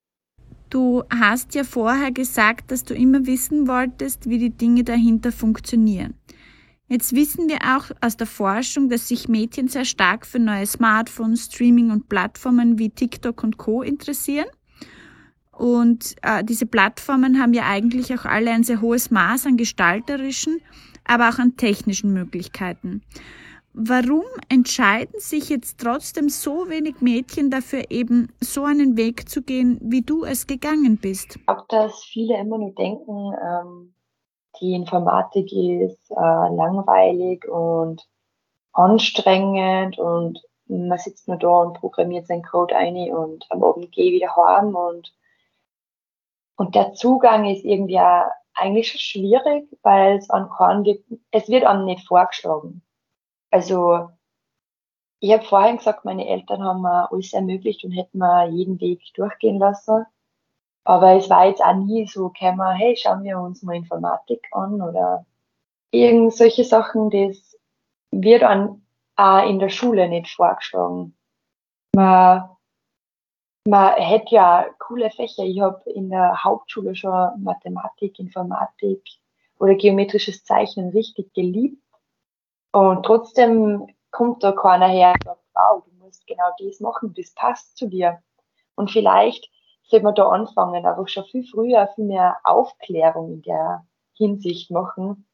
Du 0.72 1.02
hast 1.10 1.54
ja 1.54 1.64
vorher 1.64 2.12
gesagt, 2.12 2.70
dass 2.70 2.82
du 2.82 2.94
immer 2.94 3.26
wissen 3.26 3.68
wolltest, 3.68 4.26
wie 4.30 4.38
die 4.38 4.56
Dinge 4.56 4.84
dahinter 4.84 5.30
funktionieren. 5.30 6.14
Jetzt 6.88 7.14
wissen 7.14 7.46
wir 7.50 7.58
auch 7.76 7.90
aus 8.00 8.16
der 8.16 8.26
Forschung, 8.26 8.88
dass 8.88 9.08
sich 9.08 9.28
Mädchen 9.28 9.68
sehr 9.68 9.84
stark 9.84 10.24
für 10.24 10.38
neue 10.38 10.64
Smartphones, 10.64 11.44
Streaming 11.52 11.90
und 11.90 12.08
Plattformen 12.08 12.78
wie 12.78 12.88
TikTok 12.88 13.44
und 13.44 13.58
Co 13.58 13.82
interessieren. 13.82 14.46
Und 15.50 16.16
äh, 16.22 16.42
diese 16.42 16.64
Plattformen 16.64 17.38
haben 17.38 17.52
ja 17.52 17.66
eigentlich 17.66 18.14
auch 18.14 18.24
alle 18.24 18.50
ein 18.50 18.64
sehr 18.64 18.80
hohes 18.80 19.10
Maß 19.10 19.44
an 19.44 19.58
gestalterischen 19.58 20.62
aber 21.04 21.28
auch 21.28 21.38
an 21.38 21.56
technischen 21.56 22.12
Möglichkeiten. 22.12 23.02
Warum 23.74 24.24
entscheiden 24.50 25.18
sich 25.18 25.48
jetzt 25.48 25.80
trotzdem 25.80 26.28
so 26.28 26.68
wenig 26.68 27.00
Mädchen 27.00 27.50
dafür, 27.50 27.84
eben 27.90 28.28
so 28.40 28.64
einen 28.64 28.98
Weg 28.98 29.30
zu 29.30 29.42
gehen, 29.42 29.78
wie 29.82 30.02
du 30.02 30.24
es 30.24 30.46
gegangen 30.46 30.98
bist? 30.98 31.38
Glaube, 31.46 31.64
dass 31.68 32.04
viele 32.04 32.38
immer 32.38 32.58
nur 32.58 32.74
denken, 32.74 33.32
ähm, 33.42 33.94
die 34.60 34.74
Informatik 34.74 35.50
ist 35.52 36.10
äh, 36.10 36.14
langweilig 36.54 37.48
und 37.48 38.06
anstrengend 38.74 39.98
und 39.98 40.42
man 40.66 40.98
sitzt 40.98 41.28
nur 41.28 41.38
da 41.38 41.48
und 41.48 41.74
programmiert 41.74 42.26
seinen 42.26 42.42
Code 42.42 42.76
ein 42.76 42.96
und 43.12 43.46
am 43.50 43.64
Abend 43.64 43.90
gehe 43.92 44.12
wieder 44.12 44.36
heim 44.36 44.74
und, 44.74 45.14
und 46.56 46.74
der 46.74 46.92
Zugang 46.92 47.46
ist 47.46 47.64
irgendwie 47.64 48.00
auch 48.00 48.26
eigentlich 48.54 48.90
schon 48.90 49.00
schwierig, 49.00 49.66
weil 49.82 50.18
es 50.18 50.28
an 50.30 50.50
keinen 50.50 50.84
gibt, 50.84 51.10
es 51.30 51.48
wird 51.48 51.64
einem 51.64 51.86
nicht 51.86 52.06
vorgeschlagen. 52.06 52.82
Also, 53.52 54.08
ich 55.20 55.30
habe 55.32 55.44
vorhin 55.44 55.76
gesagt, 55.76 56.04
meine 56.04 56.26
Eltern 56.26 56.64
haben 56.64 56.82
mir 56.82 57.12
alles 57.12 57.32
ermöglicht 57.32 57.84
und 57.84 57.92
hätten 57.92 58.18
mir 58.18 58.48
jeden 58.48 58.80
Weg 58.80 59.02
durchgehen 59.14 59.58
lassen. 59.58 60.06
Aber 60.84 61.16
es 61.16 61.30
war 61.30 61.46
jetzt 61.46 61.62
auch 61.62 61.74
nie 61.74 62.06
so 62.06 62.30
gekommen, 62.30 62.74
hey, 62.74 62.96
schauen 62.96 63.22
wir 63.22 63.38
uns 63.38 63.62
mal 63.62 63.76
Informatik 63.76 64.48
an 64.52 64.80
oder 64.82 65.26
irgend 65.92 66.34
solche 66.34 66.64
Sachen, 66.64 67.10
das 67.10 67.56
wird 68.10 68.42
an 68.42 68.84
auch 69.16 69.46
in 69.48 69.58
der 69.58 69.68
Schule 69.68 70.08
nicht 70.08 70.34
vorgeschlagen. 70.34 71.14
Man, 71.94 72.48
man 73.66 73.94
hätte 73.96 74.34
ja 74.34 74.66
coole 74.78 75.10
Fächer. 75.10 75.44
Ich 75.44 75.60
habe 75.60 75.88
in 75.90 76.08
der 76.08 76.42
Hauptschule 76.42 76.96
schon 76.96 77.42
Mathematik, 77.42 78.18
Informatik 78.18 79.02
oder 79.58 79.74
geometrisches 79.74 80.44
Zeichnen 80.44 80.88
richtig 80.90 81.34
geliebt. 81.34 81.81
Und 82.72 83.04
trotzdem 83.04 83.86
kommt 84.10 84.42
da 84.42 84.52
keiner 84.52 84.88
her 84.88 85.12
und 85.12 85.24
sagt, 85.24 85.42
wow, 85.54 85.82
du 85.84 86.04
musst 86.04 86.26
genau 86.26 86.50
das 86.58 86.80
machen, 86.80 87.14
das 87.16 87.32
passt 87.34 87.76
zu 87.76 87.86
dir. 87.88 88.22
Und 88.74 88.90
vielleicht 88.90 89.50
sollte 89.82 90.04
man 90.04 90.14
da 90.14 90.28
anfangen, 90.28 90.86
einfach 90.86 91.08
schon 91.08 91.24
viel 91.24 91.44
früher 91.44 91.88
viel 91.94 92.04
mehr 92.04 92.38
Aufklärung 92.44 93.32
in 93.34 93.42
der 93.42 93.86
Hinsicht 94.14 94.70
machen, 94.70 95.26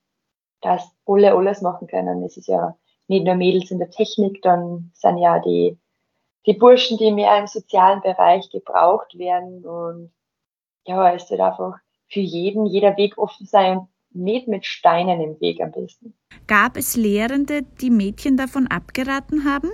dass 0.60 0.90
alle 1.06 1.34
alles 1.34 1.62
machen 1.62 1.86
können. 1.86 2.24
Es 2.24 2.36
ist 2.36 2.48
ja 2.48 2.76
nicht 3.06 3.24
nur 3.24 3.36
Mädels 3.36 3.70
in 3.70 3.78
der 3.78 3.90
Technik, 3.90 4.42
dann 4.42 4.90
sind 4.94 5.18
ja 5.18 5.38
die, 5.38 5.78
die 6.46 6.54
Burschen, 6.54 6.98
die 6.98 7.12
mehr 7.12 7.38
im 7.38 7.46
sozialen 7.46 8.00
Bereich 8.00 8.50
gebraucht 8.50 9.16
werden. 9.16 9.64
Und 9.64 10.12
ja, 10.86 11.14
es 11.14 11.30
wird 11.30 11.40
einfach 11.40 11.78
für 12.08 12.20
jeden, 12.20 12.66
jeder 12.66 12.96
Weg 12.96 13.16
offen 13.16 13.46
sein 13.46 13.78
und 13.78 13.88
nicht 14.10 14.48
mit 14.48 14.66
Steinen 14.66 15.20
im 15.20 15.40
Weg 15.40 15.60
am 15.60 15.72
besten. 15.72 16.14
Gab 16.46 16.76
es 16.76 16.96
Lehrende, 16.96 17.62
die 17.62 17.90
Mädchen 17.90 18.36
davon 18.36 18.66
abgeraten 18.66 19.44
haben? 19.44 19.70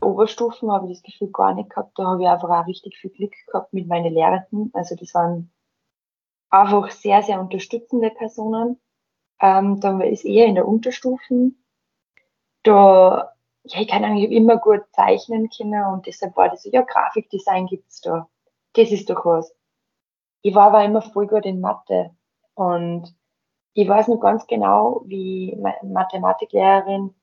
Oberstufen 0.00 0.70
habe 0.70 0.90
ich 0.90 0.98
das 0.98 1.02
Gefühl 1.02 1.30
gar 1.32 1.54
nicht 1.54 1.70
gehabt. 1.70 1.98
Da 1.98 2.04
habe 2.04 2.22
ich 2.22 2.28
einfach 2.28 2.50
auch 2.50 2.66
richtig 2.66 2.96
viel 2.98 3.10
Glück 3.10 3.32
gehabt 3.46 3.72
mit 3.72 3.86
meinen 3.86 4.12
Lehrenden. 4.12 4.70
Also 4.74 4.94
das 4.94 5.14
waren 5.14 5.50
einfach 6.50 6.90
sehr, 6.90 7.22
sehr 7.22 7.40
unterstützende 7.40 8.10
Personen. 8.10 8.80
Ähm, 9.40 9.80
dann 9.80 10.00
ist 10.00 10.24
eher 10.24 10.46
in 10.46 10.54
der 10.54 10.68
Unterstufen. 10.68 11.62
Da, 12.62 13.32
ja, 13.64 13.80
ich 13.80 13.88
kann 13.88 14.04
eigentlich 14.04 14.30
immer 14.30 14.56
gut 14.56 14.82
zeichnen 14.92 15.50
können 15.50 15.84
und 15.92 16.06
deshalb 16.06 16.36
war 16.36 16.48
das 16.48 16.62
so, 16.62 16.70
ja, 16.70 16.82
Grafikdesign 16.82 17.66
gibt's 17.66 18.00
da. 18.00 18.28
Das 18.74 18.90
ist 18.90 19.08
doch 19.10 19.24
was. 19.24 19.54
Ich 20.42 20.54
war 20.54 20.68
aber 20.68 20.84
immer 20.84 21.02
voll 21.02 21.26
gut 21.26 21.44
in 21.44 21.60
Mathe 21.60 22.10
und 22.54 23.15
ich 23.76 23.86
weiß 23.86 24.08
noch 24.08 24.20
ganz 24.20 24.46
genau, 24.46 25.02
wie 25.04 25.54
meine 25.60 25.76
Mathematiklehrerin 25.82 27.14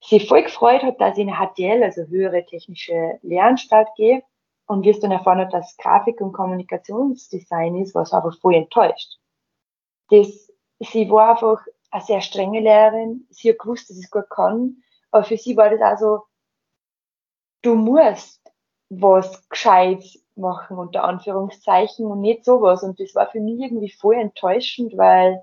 sich 0.00 0.26
voll 0.26 0.42
gefreut 0.42 0.82
hat, 0.82 1.00
dass 1.00 1.16
ich 1.16 1.24
in 1.24 1.34
HTL, 1.34 1.84
also 1.84 2.02
höhere 2.02 2.44
technische 2.44 3.20
Lehranstalt 3.22 3.86
gehe 3.94 4.24
und 4.66 4.84
wie 4.84 4.90
es 4.90 4.98
dann 4.98 5.12
erfahren 5.12 5.38
hat, 5.38 5.52
dass 5.52 5.76
Grafik- 5.76 6.20
und 6.20 6.32
Kommunikationsdesign 6.32 7.76
ist, 7.76 7.94
war 7.94 8.04
sie 8.04 8.16
aber 8.16 8.32
voll 8.32 8.56
enttäuscht. 8.56 9.20
Das, 10.10 10.52
sie 10.80 11.08
war 11.08 11.30
einfach 11.30 11.64
eine 11.92 12.02
sehr 12.02 12.22
strenge 12.22 12.58
Lehrerin, 12.58 13.28
sie 13.30 13.50
hat 13.50 13.60
gewusst, 13.60 13.88
dass 13.88 13.98
ich 13.98 14.06
es 14.06 14.10
gut 14.10 14.28
kann, 14.30 14.82
aber 15.12 15.22
für 15.22 15.36
sie 15.36 15.56
war 15.56 15.70
das 15.70 15.80
also, 15.80 16.22
du 17.62 17.76
musst 17.76 18.40
was 18.90 19.48
Gescheites 19.48 20.22
machen, 20.34 20.76
unter 20.76 21.04
Anführungszeichen, 21.04 22.06
und 22.06 22.20
nicht 22.20 22.44
sowas. 22.44 22.82
Und 22.82 22.98
das 22.98 23.14
war 23.14 23.30
für 23.30 23.40
mich 23.40 23.60
irgendwie 23.60 23.90
voll 23.90 24.16
enttäuschend, 24.16 24.96
weil 24.96 25.42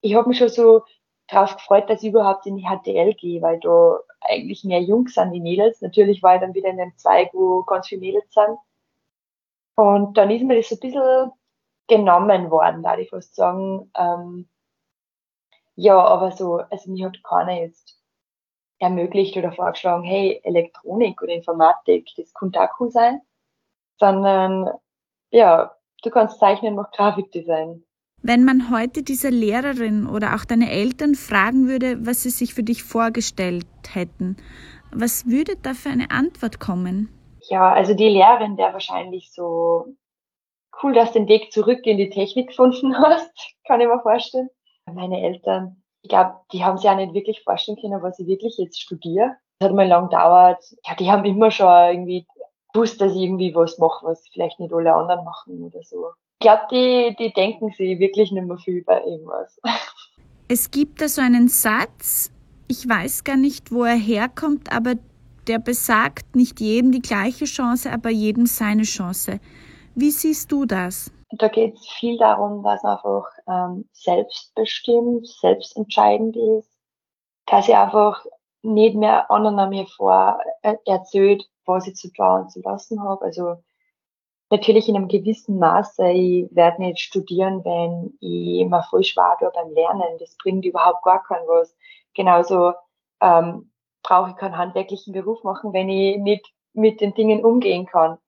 ich 0.00 0.14
habe 0.14 0.28
mich 0.28 0.38
schon 0.38 0.48
so 0.48 0.82
drauf 1.28 1.56
gefreut, 1.56 1.88
dass 1.90 2.02
ich 2.02 2.10
überhaupt 2.10 2.46
in 2.46 2.56
die 2.56 2.66
HTL 2.66 3.14
gehe, 3.14 3.42
weil 3.42 3.60
da 3.60 3.98
eigentlich 4.20 4.64
mehr 4.64 4.82
Jungs 4.82 5.14
sind 5.14 5.32
wie 5.32 5.40
Mädels. 5.40 5.80
Natürlich 5.80 6.22
war 6.22 6.36
ich 6.36 6.40
dann 6.40 6.54
wieder 6.54 6.70
in 6.70 6.80
einem 6.80 6.96
Zweig, 6.96 7.30
wo 7.34 7.62
ganz 7.64 7.88
viele 7.88 8.00
Mädels 8.00 8.32
sind. 8.32 8.58
Und 9.76 10.16
dann 10.16 10.30
ist 10.30 10.42
mir 10.42 10.56
das 10.56 10.68
so 10.68 10.76
ein 10.76 10.80
bisschen 10.80 11.32
genommen 11.88 12.50
worden, 12.50 12.82
da 12.82 12.98
ich 12.98 13.10
fast 13.10 13.34
sagen. 13.34 13.90
Ähm, 13.96 14.48
ja, 15.76 15.98
aber 15.98 16.32
so, 16.32 16.56
also 16.56 16.90
mir 16.90 17.06
hat 17.06 17.22
keiner 17.22 17.52
jetzt 17.60 18.00
ermöglicht 18.80 19.36
oder 19.36 19.52
vorgeschlagen, 19.52 20.04
hey, 20.04 20.40
Elektronik 20.44 21.22
oder 21.22 21.32
Informatik, 21.32 22.08
das 22.16 22.32
könnte 22.34 22.60
auch 22.60 22.80
cool 22.80 22.90
sein. 22.90 23.20
Sondern, 23.98 24.70
ja, 25.30 25.76
du 26.02 26.10
kannst 26.10 26.38
zeichnen, 26.40 26.74
mach 26.74 26.90
Grafikdesign. 26.92 27.84
Wenn 28.22 28.44
man 28.44 28.70
heute 28.70 29.02
diese 29.02 29.28
Lehrerin 29.28 30.06
oder 30.06 30.34
auch 30.34 30.44
deine 30.44 30.70
Eltern 30.70 31.14
fragen 31.14 31.68
würde, 31.68 32.04
was 32.04 32.22
sie 32.22 32.30
sich 32.30 32.52
für 32.52 32.64
dich 32.64 32.82
vorgestellt 32.82 33.66
hätten, 33.92 34.36
was 34.92 35.26
würde 35.26 35.54
da 35.62 35.74
für 35.74 35.90
eine 35.90 36.10
Antwort 36.10 36.58
kommen? 36.58 37.08
Ja, 37.48 37.72
also 37.72 37.94
die 37.94 38.08
Lehrerin 38.08 38.56
wäre 38.56 38.72
wahrscheinlich 38.72 39.30
so 39.32 39.94
cool, 40.82 40.94
dass 40.94 41.12
du 41.12 41.20
den 41.20 41.28
Weg 41.28 41.52
zurück 41.52 41.80
in 41.84 41.96
die 41.96 42.10
Technik 42.10 42.48
gefunden 42.48 42.96
hast, 42.98 43.30
kann 43.66 43.80
ich 43.80 43.86
mir 43.86 44.00
vorstellen. 44.00 44.48
Meine 44.86 45.22
Eltern, 45.22 45.82
ich 46.02 46.08
glaube, 46.08 46.34
die 46.52 46.64
haben 46.64 46.78
sich 46.78 46.88
auch 46.88 46.96
nicht 46.96 47.14
wirklich 47.14 47.42
vorstellen 47.44 47.78
können, 47.80 48.02
was 48.02 48.18
ich 48.18 48.26
wirklich 48.26 48.56
jetzt 48.58 48.80
studiere. 48.80 49.36
Das 49.58 49.68
hat 49.68 49.76
mal 49.76 49.86
lang 49.86 50.08
gedauert. 50.08 50.64
Ja, 50.86 50.94
die 50.94 51.10
haben 51.10 51.24
immer 51.24 51.50
schon 51.50 51.68
irgendwie 51.68 52.26
gewusst, 52.72 53.00
dass 53.00 53.12
ich 53.12 53.22
irgendwie 53.22 53.54
was 53.54 53.78
mache, 53.78 54.06
was 54.06 54.26
vielleicht 54.32 54.60
nicht 54.60 54.72
alle 54.72 54.94
anderen 54.94 55.24
machen 55.24 55.62
oder 55.62 55.82
so. 55.82 56.10
Ich 56.40 56.46
glaube, 56.46 56.62
die, 56.70 57.16
die 57.18 57.32
denken 57.32 57.70
sich 57.70 57.98
wirklich 57.98 58.30
nicht 58.30 58.46
mehr 58.46 58.58
viel 58.58 58.84
bei 58.84 59.02
irgendwas. 59.04 59.60
Es 60.50 60.70
gibt 60.70 61.02
da 61.02 61.08
so 61.08 61.20
einen 61.20 61.48
Satz, 61.48 62.32
ich 62.68 62.88
weiß 62.88 63.24
gar 63.24 63.36
nicht, 63.36 63.70
wo 63.70 63.84
er 63.84 63.98
herkommt, 63.98 64.72
aber 64.72 64.94
der 65.46 65.58
besagt, 65.58 66.34
nicht 66.34 66.58
jedem 66.58 66.90
die 66.90 67.02
gleiche 67.02 67.44
Chance, 67.44 67.92
aber 67.92 68.08
jedem 68.08 68.46
seine 68.46 68.84
Chance. 68.84 69.40
Wie 69.94 70.10
siehst 70.10 70.50
du 70.50 70.64
das? 70.64 71.10
Da 71.32 71.48
geht 71.48 71.74
es 71.74 71.86
viel 71.98 72.16
darum, 72.16 72.62
dass 72.62 72.82
einfach 72.82 73.26
ähm, 73.46 73.86
selbstbestimmt, 73.92 75.26
selbstentscheidend 75.26 76.36
ist, 76.36 76.70
dass 77.44 77.68
ich 77.68 77.74
einfach 77.74 78.24
nicht 78.62 78.96
mehr 78.96 79.30
anderen 79.30 79.58
an 79.58 79.70
mir 79.70 79.86
vor 79.86 80.38
äh, 80.62 80.76
erzählt, 80.86 81.44
was 81.68 81.86
ich 81.86 81.94
zu 81.94 82.12
tun 82.12 82.42
und 82.42 82.50
zu 82.50 82.60
lassen 82.60 83.02
habe. 83.02 83.24
Also 83.24 83.56
natürlich 84.50 84.88
in 84.88 84.96
einem 84.96 85.08
gewissen 85.08 85.58
Maße. 85.58 86.10
Ich 86.10 86.48
werde 86.54 86.82
nicht 86.82 87.00
studieren, 87.00 87.64
wenn 87.64 88.14
ich 88.20 88.60
immer 88.60 88.82
voll 88.82 89.04
schwer 89.04 89.36
tue 89.38 89.50
beim 89.54 89.72
Lernen. 89.72 90.18
Das 90.18 90.36
bringt 90.42 90.64
überhaupt 90.64 91.02
gar 91.02 91.22
keinen 91.22 91.46
was. 91.46 91.74
Genauso 92.14 92.72
ähm, 93.20 93.70
brauche 94.02 94.30
ich 94.30 94.36
keinen 94.36 94.56
handwerklichen 94.56 95.12
Beruf 95.12 95.44
machen, 95.44 95.72
wenn 95.72 95.88
ich 95.88 96.18
nicht 96.18 96.52
mit 96.72 97.00
den 97.00 97.14
Dingen 97.14 97.44
umgehen 97.44 97.86
kann. 97.86 98.18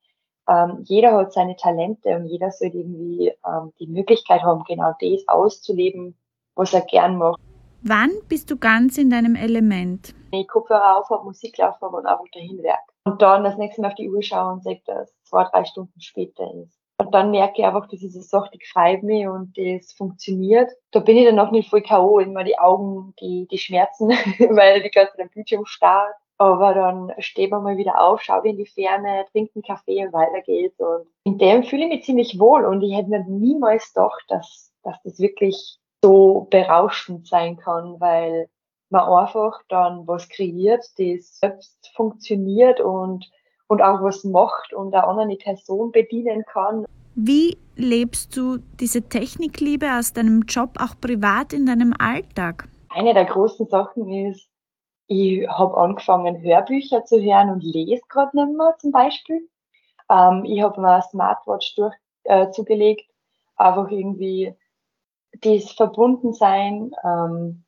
Ähm, 0.48 0.85
jeder 0.85 1.12
hat 1.12 1.33
seine 1.33 1.57
Talente 1.57 2.16
und 2.16 2.26
jeder 2.26 2.50
sollte 2.50 2.79
irgendwie 2.79 3.33
ähm, 3.46 3.72
die 3.79 3.87
Möglichkeit 3.87 4.42
haben, 4.42 4.64
genau 4.64 4.92
das 5.00 5.26
auszuleben, 5.29 6.16
was 6.55 6.74
er 6.74 6.81
gern 6.81 7.16
macht. 7.16 7.40
Wann 7.83 8.11
bist 8.29 8.50
du 8.50 8.59
ganz 8.59 8.98
in 8.98 9.11
deinem 9.11 9.37
Element? 9.37 10.14
Wenn 10.31 10.40
ich 10.40 10.48
Kopfhörer 10.48 10.98
auf 10.98 11.09
habe, 11.09 11.24
Musik 11.24 11.57
laufen 11.59 11.94
und 11.94 12.07
einfach 12.07 12.29
dahin 12.33 12.62
werke. 12.62 12.89
Und 13.04 13.22
dann 13.22 13.44
das 13.44 13.56
nächste 13.56 13.80
Mal 13.80 13.88
auf 13.88 13.94
die 13.94 14.10
Uhr 14.10 14.22
schaue 14.22 14.52
und 14.52 14.62
sehe, 14.62 14.80
dass 14.86 15.14
zwei, 15.24 15.44
drei 15.44 15.64
Stunden 15.64 16.00
später 16.00 16.44
ist. 16.62 16.80
Und 17.00 17.14
dann 17.14 17.30
merke 17.30 17.54
ich 17.56 17.64
einfach, 17.64 17.88
dass 17.88 18.00
diese 18.00 18.20
Sache, 18.20 18.50
die 18.52 18.58
gefreut 18.58 19.02
mich 19.02 19.26
und 19.26 19.56
das 19.56 19.92
funktioniert. 19.92 20.70
Da 20.90 21.00
bin 21.00 21.16
ich 21.16 21.24
dann 21.24 21.36
noch 21.36 21.50
nicht 21.50 21.70
voll 21.70 21.80
K.O. 21.80 22.18
Immer 22.18 22.44
die 22.44 22.58
Augen, 22.58 23.14
die, 23.20 23.48
die 23.50 23.56
schmerzen, 23.56 24.08
weil 24.50 24.82
die 24.82 24.90
ganze 24.90 25.12
Zeit 25.12 25.22
am 25.22 25.30
Bildschirm 25.30 25.64
starrt. 25.64 26.14
Aber 26.36 26.74
dann 26.74 27.12
steht 27.18 27.50
man 27.50 27.62
mal 27.62 27.78
wieder 27.78 28.00
auf, 28.00 28.20
schaue 28.22 28.48
in 28.48 28.58
die 28.58 28.66
Ferne, 28.66 29.24
trinkt 29.32 29.56
einen 29.56 29.62
Kaffee 29.62 30.04
und 30.04 30.12
weiter 30.12 30.42
geht's. 30.42 30.78
Und 30.78 31.06
in 31.24 31.38
dem 31.38 31.64
fühle 31.64 31.84
ich 31.84 31.90
mich 31.90 32.04
ziemlich 32.04 32.38
wohl. 32.38 32.66
Und 32.66 32.82
ich 32.82 32.94
hätte 32.94 33.08
mir 33.08 33.24
niemals 33.24 33.92
gedacht, 33.94 34.24
dass, 34.28 34.70
dass 34.82 34.96
das 35.02 35.18
wirklich 35.18 35.78
so 36.02 36.48
berauschend 36.50 37.26
sein 37.26 37.56
kann, 37.56 37.98
weil 37.98 38.48
man 38.90 39.03
einfach 39.03 39.61
dann 39.68 40.07
was 40.07 40.29
kreiert, 40.29 40.85
das 40.98 41.38
selbst 41.38 41.90
funktioniert 41.94 42.81
und, 42.81 43.31
und 43.68 43.83
auch 43.83 44.03
was 44.03 44.24
macht 44.24 44.72
und 44.72 44.94
eine 44.94 45.07
andere 45.07 45.37
Person 45.37 45.92
bedienen 45.92 46.44
kann. 46.46 46.87
Wie 47.14 47.59
lebst 47.76 48.37
du 48.37 48.59
diese 48.79 49.03
Technikliebe 49.03 49.87
aus 49.98 50.12
deinem 50.12 50.42
Job 50.42 50.70
auch 50.79 50.98
privat 51.00 51.53
in 51.53 51.66
deinem 51.66 51.94
Alltag? 51.98 52.68
Eine 52.88 53.14
der 53.14 53.24
großen 53.24 53.66
Sachen 53.68 54.09
ist, 54.11 54.48
ich 55.07 55.48
habe 55.48 55.76
angefangen, 55.76 56.40
Hörbücher 56.40 57.05
zu 57.05 57.20
hören 57.20 57.50
und 57.50 57.64
lese 57.64 58.03
gerade 58.09 58.37
nicht 58.37 58.57
mehr 58.57 58.76
zum 58.79 58.92
Beispiel. 58.92 59.48
Ähm, 60.09 60.44
ich 60.44 60.62
habe 60.62 60.81
mir 60.81 60.88
eine 60.88 61.03
Smartwatch 61.03 61.74
durch, 61.74 61.94
äh, 62.24 62.50
zugelegt, 62.50 63.11
einfach 63.57 63.90
irgendwie 63.90 64.55
das 65.40 65.72
Verbundensein. 65.72 66.92
Ähm, 67.05 67.64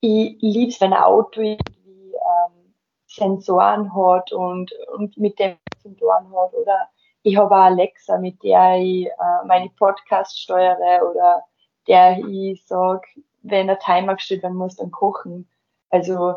ich 0.00 0.36
liebe 0.40 0.70
es, 0.70 0.80
wenn 0.80 0.92
ein 0.92 1.02
Auto 1.02 1.40
irgendwie 1.40 2.14
ähm, 2.14 2.74
Sensoren 3.06 3.94
hat 3.94 4.32
und, 4.32 4.72
und 4.92 5.16
mit 5.16 5.38
dem 5.38 5.56
Sensoren 5.82 6.30
hat. 6.30 6.54
Oder 6.54 6.88
ich 7.22 7.36
habe 7.36 7.54
eine 7.54 7.64
Alexa, 7.64 8.18
mit 8.18 8.42
der 8.42 8.76
ich 8.76 9.06
äh, 9.06 9.46
meine 9.46 9.70
Podcasts 9.70 10.38
steuere 10.38 11.02
oder 11.10 11.42
der 11.86 12.18
ich 12.18 12.64
sage, 12.66 13.06
wenn 13.42 13.66
der 13.66 13.78
Timer 13.78 14.14
gestellt 14.14 14.42
werden 14.42 14.56
muss, 14.56 14.76
dann 14.76 14.90
kochen. 14.90 15.48
Also 15.90 16.34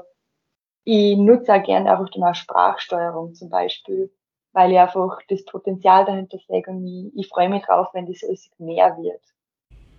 ich 0.83 1.17
nutze 1.17 1.53
auch 1.53 1.63
gerne 1.63 1.91
einfach 1.91 2.09
eine 2.15 2.33
Sprachsteuerung 2.33 3.33
zum 3.35 3.49
Beispiel, 3.49 4.11
weil 4.53 4.71
ich 4.71 4.79
einfach 4.79 5.19
das 5.29 5.45
Potenzial 5.45 6.05
dahinter 6.05 6.39
sehe 6.47 6.63
und 6.67 6.85
ich, 6.87 7.11
ich 7.15 7.27
freue 7.27 7.49
mich 7.49 7.63
drauf, 7.63 7.89
wenn 7.93 8.07
das 8.07 8.23
alles 8.23 8.49
mehr 8.57 8.97
wird. 8.97 9.21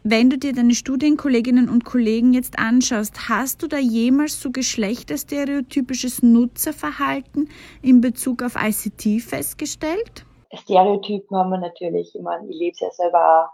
Wenn 0.04 0.30
du 0.30 0.38
dir 0.38 0.52
deine 0.52 0.74
Studienkolleginnen 0.74 1.68
und 1.68 1.84
Kollegen 1.84 2.32
jetzt 2.32 2.58
anschaust, 2.58 3.28
hast 3.28 3.62
du 3.62 3.68
da 3.68 3.78
jemals 3.78 4.40
so 4.40 4.50
geschlechterstereotypisches 4.50 6.22
Nutzerverhalten 6.22 7.48
in 7.82 8.00
Bezug 8.00 8.42
auf 8.42 8.56
ICT 8.56 9.22
festgestellt? 9.22 10.26
Stereotypen 10.52 11.36
haben 11.36 11.50
wir 11.50 11.58
natürlich. 11.58 12.14
Ich 12.14 12.22
meine, 12.22 12.48
ich 12.48 12.58
lebe 12.58 12.72
es 12.72 12.80
ja 12.80 12.90
selber 12.90 13.52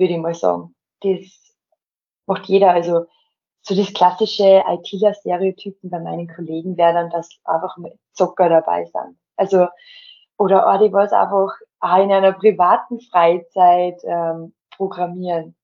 würde 0.00 0.14
ich 0.14 0.18
mal 0.20 0.34
sagen. 0.34 0.74
Das 1.02 1.54
macht 2.26 2.46
jeder. 2.46 2.70
Also 2.70 3.06
so 3.62 3.76
das 3.76 3.92
klassische 3.92 4.62
ITler-Stereotypen 4.66 5.90
bei 5.90 6.00
meinen 6.00 6.28
Kollegen 6.28 6.76
wäre 6.76 6.94
dann, 6.94 7.10
dass 7.10 7.28
einfach 7.44 7.76
Zocker 8.12 8.48
dabei 8.48 8.86
sind. 8.86 9.18
Also, 9.36 9.66
oder 10.38 10.66
auch 10.66 10.78
die 10.80 10.92
was 10.92 11.12
einfach 11.12 11.52
auch 11.80 12.02
in 12.02 12.10
einer 12.10 12.32
privaten 12.32 13.00
Freizeit 13.00 14.00
ähm, 14.04 14.54
programmieren. 14.76 15.54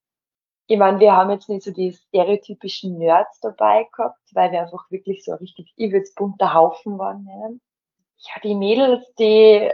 Ich 0.69 0.79
meine, 0.79 0.99
wir 0.99 1.17
haben 1.17 1.31
jetzt 1.31 1.49
nicht 1.49 1.63
so 1.63 1.71
die 1.71 1.93
stereotypischen 1.93 2.99
Nerds 2.99 3.39
dabei 3.41 3.89
gehabt, 3.97 4.21
weil 4.33 4.51
wir 4.51 4.63
einfach 4.63 4.91
wirklich 4.91 5.25
so 5.25 5.35
richtig 5.35 5.73
übelst 5.77 6.17
bunter 6.17 6.55
Haufen 6.55 6.99
waren. 6.99 7.25
Nennen. 7.25 7.61
Ja, 8.19 8.41
die 8.43 8.55
Mädels, 8.55 9.05
die 9.15 9.71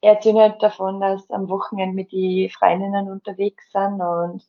erzählen 0.00 0.38
halt 0.38 0.62
davon, 0.62 1.00
dass 1.00 1.30
am 1.30 1.48
Wochenende 1.48 1.94
mit 1.94 2.12
die 2.12 2.48
Freundinnen 2.48 3.10
unterwegs 3.10 3.70
sind 3.72 4.00
und 4.00 4.42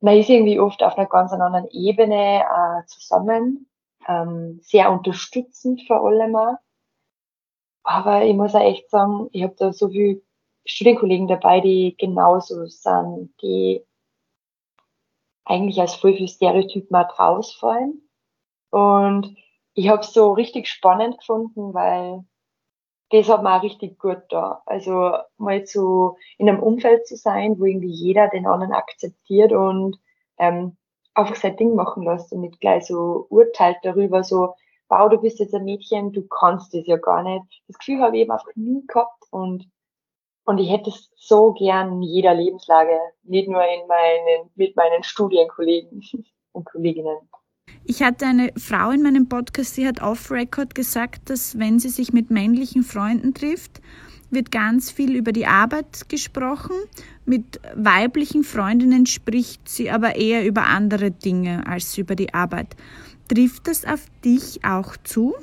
man 0.00 0.16
ist 0.16 0.28
irgendwie 0.28 0.60
oft 0.60 0.82
auf 0.82 0.96
einer 0.96 1.08
ganz 1.08 1.32
anderen 1.32 1.66
Ebene 1.70 2.42
äh, 2.42 2.86
zusammen, 2.86 3.68
ähm, 4.06 4.60
sehr 4.62 4.92
unterstützend 4.92 5.82
vor 5.86 6.06
allem 6.06 6.36
auch. 6.36 6.56
Aber 7.82 8.24
ich 8.24 8.34
muss 8.34 8.54
auch 8.54 8.60
echt 8.60 8.90
sagen, 8.90 9.28
ich 9.32 9.42
habe 9.42 9.54
da 9.58 9.72
so 9.72 9.88
viele 9.88 10.20
Studienkollegen 10.66 11.26
dabei, 11.26 11.60
die 11.60 11.96
genauso 11.98 12.66
sind, 12.66 13.32
die 13.42 13.82
eigentlich 15.48 15.80
als 15.80 15.94
voll 15.96 16.14
viel 16.14 16.28
Stereotypen 16.28 16.94
auch 16.94 17.18
rausfallen. 17.18 18.08
Und 18.70 19.36
ich 19.74 19.88
habe 19.88 20.00
es 20.00 20.12
so 20.12 20.32
richtig 20.32 20.68
spannend 20.68 21.18
gefunden, 21.18 21.74
weil 21.74 22.24
das 23.10 23.28
hat 23.28 23.42
mir 23.42 23.56
auch 23.56 23.62
richtig 23.62 23.98
gut 23.98 24.22
da. 24.28 24.62
Also 24.66 25.14
mal 25.38 25.64
zu 25.64 26.16
in 26.36 26.48
einem 26.48 26.62
Umfeld 26.62 27.06
zu 27.06 27.16
sein, 27.16 27.58
wo 27.58 27.64
irgendwie 27.64 27.90
jeder 27.90 28.28
den 28.28 28.46
anderen 28.46 28.74
akzeptiert 28.74 29.52
und 29.52 29.98
ähm, 30.38 30.76
einfach 31.14 31.36
sein 31.36 31.56
Ding 31.56 31.74
machen 31.74 32.04
lässt 32.04 32.32
und 32.32 32.42
nicht 32.42 32.60
gleich 32.60 32.86
so 32.86 33.26
urteilt 33.30 33.78
darüber, 33.82 34.22
so, 34.22 34.54
wow, 34.88 35.08
du 35.08 35.18
bist 35.18 35.38
jetzt 35.38 35.54
ein 35.54 35.64
Mädchen, 35.64 36.12
du 36.12 36.26
kannst 36.28 36.74
das 36.74 36.86
ja 36.86 36.96
gar 36.98 37.22
nicht. 37.22 37.62
Das 37.66 37.78
Gefühl 37.78 38.00
habe 38.00 38.16
ich 38.16 38.22
eben 38.22 38.32
einfach 38.32 38.54
nie 38.54 38.86
gehabt 38.86 39.24
und 39.30 39.68
und 40.48 40.56
ich 40.56 40.70
hätte 40.70 40.88
es 40.88 41.10
so 41.14 41.52
gern 41.52 41.92
in 41.92 42.02
jeder 42.02 42.32
Lebenslage, 42.32 42.98
nicht 43.24 43.50
nur 43.50 43.62
in 43.62 43.86
meinen, 43.86 44.50
mit 44.54 44.74
meinen 44.76 45.02
Studienkollegen 45.02 46.02
und 46.52 46.64
Kolleginnen. 46.64 47.18
Ich 47.84 48.02
hatte 48.02 48.24
eine 48.24 48.50
Frau 48.56 48.90
in 48.90 49.02
meinem 49.02 49.28
Podcast, 49.28 49.76
die 49.76 49.86
hat 49.86 50.00
off-Record 50.00 50.74
gesagt, 50.74 51.28
dass 51.28 51.58
wenn 51.58 51.78
sie 51.78 51.90
sich 51.90 52.14
mit 52.14 52.30
männlichen 52.30 52.82
Freunden 52.82 53.34
trifft, 53.34 53.82
wird 54.30 54.50
ganz 54.50 54.90
viel 54.90 55.16
über 55.16 55.32
die 55.32 55.46
Arbeit 55.46 56.08
gesprochen. 56.08 56.76
Mit 57.26 57.60
weiblichen 57.74 58.42
Freundinnen 58.42 59.04
spricht 59.04 59.68
sie 59.68 59.90
aber 59.90 60.16
eher 60.16 60.46
über 60.46 60.66
andere 60.66 61.10
Dinge 61.10 61.66
als 61.66 61.98
über 61.98 62.14
die 62.14 62.32
Arbeit. 62.32 62.74
Trifft 63.28 63.68
das 63.68 63.84
auf 63.84 64.06
dich 64.24 64.64
auch 64.64 64.96
zu? 65.04 65.34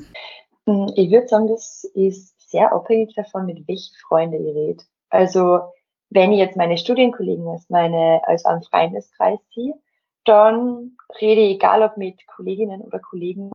Ich 0.95 1.11
würde 1.11 1.27
sagen, 1.27 1.47
das 1.47 1.83
ist 1.93 2.49
sehr 2.49 2.73
abhängig 2.73 3.13
davon, 3.13 3.45
mit 3.45 3.67
welchen 3.67 3.93
Freunden 4.07 4.43
ihr 4.43 4.55
redet. 4.55 4.87
Also, 5.15 5.61
wenn 6.09 6.33
ich 6.33 6.39
jetzt 6.39 6.57
meine 6.57 6.77
Studienkollegen 6.77 7.47
als 7.47 7.69
meine, 7.69 8.21
als 8.25 8.43
einen 8.45 8.63
Freundeskreis 8.63 9.39
ziehe, 9.53 9.73
dann 10.25 10.97
rede 11.21 11.41
ich, 11.41 11.55
egal 11.55 11.83
ob 11.83 11.95
mit 11.95 12.27
Kolleginnen 12.27 12.81
oder 12.81 12.99
Kollegen, 12.99 13.51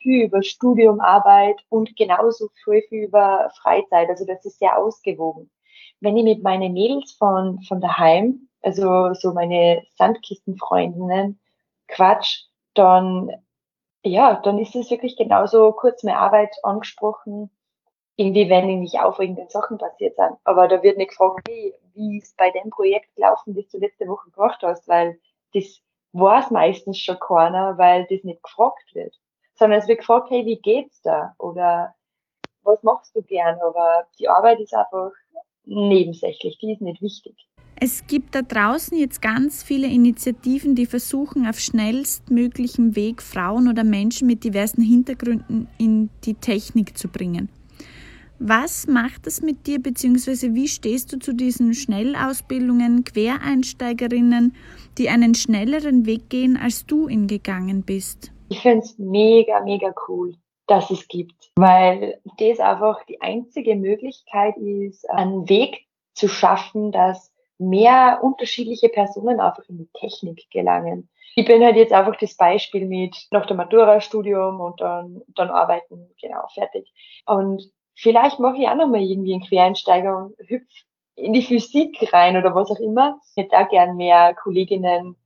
viel 0.00 0.24
über 0.24 0.42
Studium, 0.42 1.00
Arbeit 1.00 1.60
und 1.68 1.94
genauso 1.96 2.48
viel, 2.64 2.82
viel 2.88 3.04
über 3.04 3.50
Freizeit. 3.62 4.08
Also 4.08 4.24
das 4.26 4.44
ist 4.44 4.58
sehr 4.58 4.76
ausgewogen. 4.76 5.50
Wenn 6.00 6.16
ich 6.16 6.24
mit 6.24 6.42
meinen 6.42 6.72
Mädels 6.72 7.12
von, 7.12 7.60
von 7.62 7.80
daheim, 7.80 8.48
also 8.62 9.14
so 9.14 9.32
meine 9.32 9.84
Sandkistenfreundinnen, 9.96 11.38
quatsch, 11.86 12.44
dann, 12.74 13.30
ja, 14.02 14.34
dann 14.42 14.58
ist 14.58 14.74
es 14.74 14.90
wirklich 14.90 15.16
genauso 15.16 15.72
kurz 15.72 16.02
meine 16.02 16.18
Arbeit 16.18 16.54
angesprochen, 16.64 17.50
irgendwie, 18.18 18.50
wenn 18.50 18.66
nämlich 18.66 18.98
aufregende 18.98 19.46
Sachen 19.48 19.78
passiert 19.78 20.16
sind. 20.16 20.36
Aber 20.42 20.66
da 20.66 20.82
wird 20.82 20.98
nicht 20.98 21.10
gefragt, 21.10 21.46
hey, 21.48 21.72
wie 21.94 22.18
ist 22.18 22.36
bei 22.36 22.50
dem 22.50 22.68
Projekt 22.68 23.14
gelaufen, 23.14 23.54
das 23.54 23.68
du 23.68 23.78
letzte 23.78 24.08
Woche 24.08 24.30
gemacht 24.30 24.58
hast, 24.62 24.88
weil 24.88 25.20
das 25.54 25.80
weiß 26.12 26.50
meistens 26.50 26.98
schon 26.98 27.18
keiner, 27.20 27.78
weil 27.78 28.06
das 28.10 28.24
nicht 28.24 28.42
gefragt 28.42 28.92
wird. 28.94 29.14
Sondern 29.54 29.78
es 29.78 29.86
wird 29.86 30.00
gefragt, 30.00 30.30
hey, 30.30 30.44
wie 30.44 30.58
geht's 30.60 31.00
da? 31.02 31.34
Oder 31.38 31.94
was 32.62 32.82
machst 32.82 33.14
du 33.14 33.22
gern? 33.22 33.56
Aber 33.60 34.04
die 34.18 34.28
Arbeit 34.28 34.58
ist 34.58 34.74
einfach 34.74 35.12
nebensächlich, 35.64 36.58
die 36.58 36.72
ist 36.72 36.80
nicht 36.80 37.00
wichtig. 37.00 37.36
Es 37.80 38.04
gibt 38.08 38.34
da 38.34 38.42
draußen 38.42 38.98
jetzt 38.98 39.22
ganz 39.22 39.62
viele 39.62 39.86
Initiativen, 39.86 40.74
die 40.74 40.86
versuchen, 40.86 41.46
auf 41.46 41.60
schnellstmöglichem 41.60 42.96
Weg 42.96 43.22
Frauen 43.22 43.68
oder 43.68 43.84
Menschen 43.84 44.26
mit 44.26 44.42
diversen 44.42 44.82
Hintergründen 44.82 45.68
in 45.78 46.10
die 46.24 46.34
Technik 46.34 46.98
zu 46.98 47.06
bringen. 47.06 47.48
Was 48.40 48.86
macht 48.86 49.26
das 49.26 49.42
mit 49.42 49.66
dir, 49.66 49.82
beziehungsweise 49.82 50.54
wie 50.54 50.68
stehst 50.68 51.12
du 51.12 51.18
zu 51.18 51.34
diesen 51.34 51.74
Schnellausbildungen, 51.74 53.02
Quereinsteigerinnen, 53.02 54.54
die 54.96 55.08
einen 55.08 55.34
schnelleren 55.34 56.06
Weg 56.06 56.30
gehen, 56.30 56.56
als 56.56 56.86
du 56.86 57.08
ihn 57.08 57.26
gegangen 57.26 57.82
bist? 57.82 58.30
Ich 58.48 58.60
finde 58.60 58.84
es 58.84 58.96
mega, 58.96 59.60
mega 59.64 59.92
cool, 60.06 60.36
dass 60.68 60.88
es 60.90 61.08
gibt, 61.08 61.50
weil 61.56 62.20
das 62.38 62.60
einfach 62.60 63.04
die 63.06 63.20
einzige 63.20 63.74
Möglichkeit 63.74 64.56
ist, 64.56 65.08
einen 65.10 65.48
Weg 65.48 65.86
zu 66.14 66.28
schaffen, 66.28 66.92
dass 66.92 67.32
mehr 67.58 68.20
unterschiedliche 68.22 68.88
Personen 68.88 69.40
einfach 69.40 69.68
in 69.68 69.78
die 69.78 69.90
Technik 69.98 70.48
gelangen. 70.52 71.08
Ich 71.34 71.44
bin 71.44 71.62
halt 71.62 71.76
jetzt 71.76 71.92
einfach 71.92 72.16
das 72.16 72.36
Beispiel 72.36 72.86
mit 72.86 73.16
nach 73.32 73.46
dem 73.46 73.56
Matura-Studium 73.56 74.60
und 74.60 74.80
dann, 74.80 75.22
dann 75.34 75.50
arbeiten, 75.50 76.08
genau, 76.20 76.46
fertig. 76.54 76.92
Und 77.26 77.70
vielleicht 77.98 78.38
mache 78.38 78.58
ich 78.58 78.68
auch 78.68 78.76
nochmal 78.76 79.02
irgendwie 79.02 79.34
einen 79.34 79.44
Quereinsteiger 79.44 80.16
und 80.16 80.36
hüpf 80.48 80.68
in 81.16 81.32
die 81.32 81.42
Physik 81.42 82.12
rein 82.12 82.36
oder 82.36 82.54
was 82.54 82.70
auch 82.70 82.78
immer. 82.78 83.20
Ich 83.30 83.42
hätte 83.42 83.58
auch 83.58 83.68
gern 83.68 83.96
mehr 83.96 84.34
Kolleginnen 84.34 85.16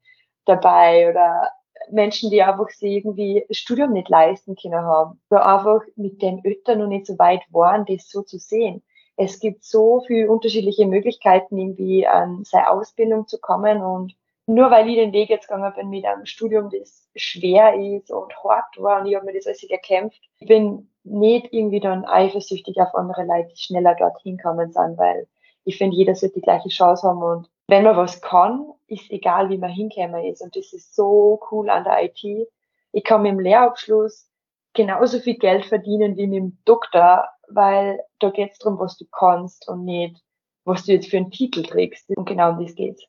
dabei 0.46 1.11
oder 1.11 1.50
Menschen, 1.90 2.30
die 2.30 2.42
einfach 2.42 2.70
sich 2.70 2.92
irgendwie 2.92 3.44
das 3.46 3.58
Studium 3.58 3.92
nicht 3.92 4.08
leisten 4.08 4.56
können 4.56 4.82
haben. 4.82 5.20
Oder 5.30 5.46
einfach 5.46 5.82
mit 5.96 6.22
den 6.22 6.42
Eltern 6.44 6.78
noch 6.78 6.87
nicht 6.87 7.06
so 7.06 7.18
weit 7.18 7.42
waren, 7.50 7.85
das 7.85 8.08
so 8.08 8.22
zu 8.22 8.38
sehen. 8.38 8.82
Es 9.16 9.38
gibt 9.40 9.64
so 9.64 10.02
viele 10.06 10.30
unterschiedliche 10.30 10.87
Möglichkeiten, 10.87 11.58
irgendwie 11.58 12.06
an 12.06 12.44
seine 12.44 12.70
Ausbildung 12.70 13.26
zu 13.28 13.38
kommen 13.38 13.82
und 13.82 14.14
nur 14.52 14.70
weil 14.70 14.88
ich 14.88 14.96
den 14.96 15.12
Weg 15.12 15.30
jetzt 15.30 15.48
gegangen 15.48 15.72
bin 15.74 15.88
mit 15.88 16.04
einem 16.04 16.26
Studium, 16.26 16.70
das 16.70 17.08
schwer 17.16 17.74
ist 17.74 18.10
und 18.10 18.32
hart 18.44 18.76
war 18.78 19.00
und 19.00 19.06
ich 19.06 19.14
habe 19.14 19.24
mir 19.24 19.34
das 19.34 19.46
alles 19.46 19.62
erkämpft, 19.64 20.20
ich 20.38 20.48
bin 20.48 20.90
nicht 21.04 21.48
irgendwie 21.52 21.80
dann 21.80 22.04
eifersüchtig 22.04 22.80
auf 22.80 22.94
andere 22.94 23.24
Leute, 23.24 23.48
die 23.48 23.60
schneller 23.60 23.94
dorthin 23.94 24.38
kommen 24.38 24.70
sind, 24.70 24.98
weil 24.98 25.26
ich 25.64 25.78
finde, 25.78 25.96
jeder 25.96 26.14
sollte 26.14 26.36
die 26.36 26.42
gleiche 26.42 26.68
Chance 26.68 27.06
haben 27.06 27.22
und 27.22 27.50
wenn 27.68 27.84
man 27.84 27.96
was 27.96 28.20
kann, 28.20 28.66
ist 28.86 29.10
egal, 29.10 29.48
wie 29.48 29.58
man 29.58 29.70
hinkommen 29.70 30.24
ist 30.24 30.42
und 30.42 30.54
das 30.54 30.72
ist 30.72 30.94
so 30.94 31.40
cool 31.50 31.70
an 31.70 31.84
der 31.84 32.04
IT. 32.04 32.48
Ich 32.92 33.04
kann 33.04 33.22
mit 33.22 33.32
dem 33.32 33.40
Lehrabschluss 33.40 34.28
genauso 34.74 35.18
viel 35.18 35.38
Geld 35.38 35.64
verdienen 35.64 36.16
wie 36.16 36.26
mit 36.26 36.38
dem 36.38 36.58
Doktor, 36.64 37.28
weil 37.48 38.00
da 38.18 38.30
geht 38.30 38.52
es 38.52 38.58
darum, 38.58 38.78
was 38.78 38.96
du 38.98 39.06
kannst 39.10 39.68
und 39.68 39.84
nicht, 39.84 40.22
was 40.64 40.84
du 40.84 40.92
jetzt 40.92 41.08
für 41.08 41.16
einen 41.16 41.30
Titel 41.30 41.62
trägst. 41.62 42.10
Und 42.16 42.26
genau 42.26 42.50
um 42.50 42.64
das 42.64 42.74
geht's. 42.74 43.02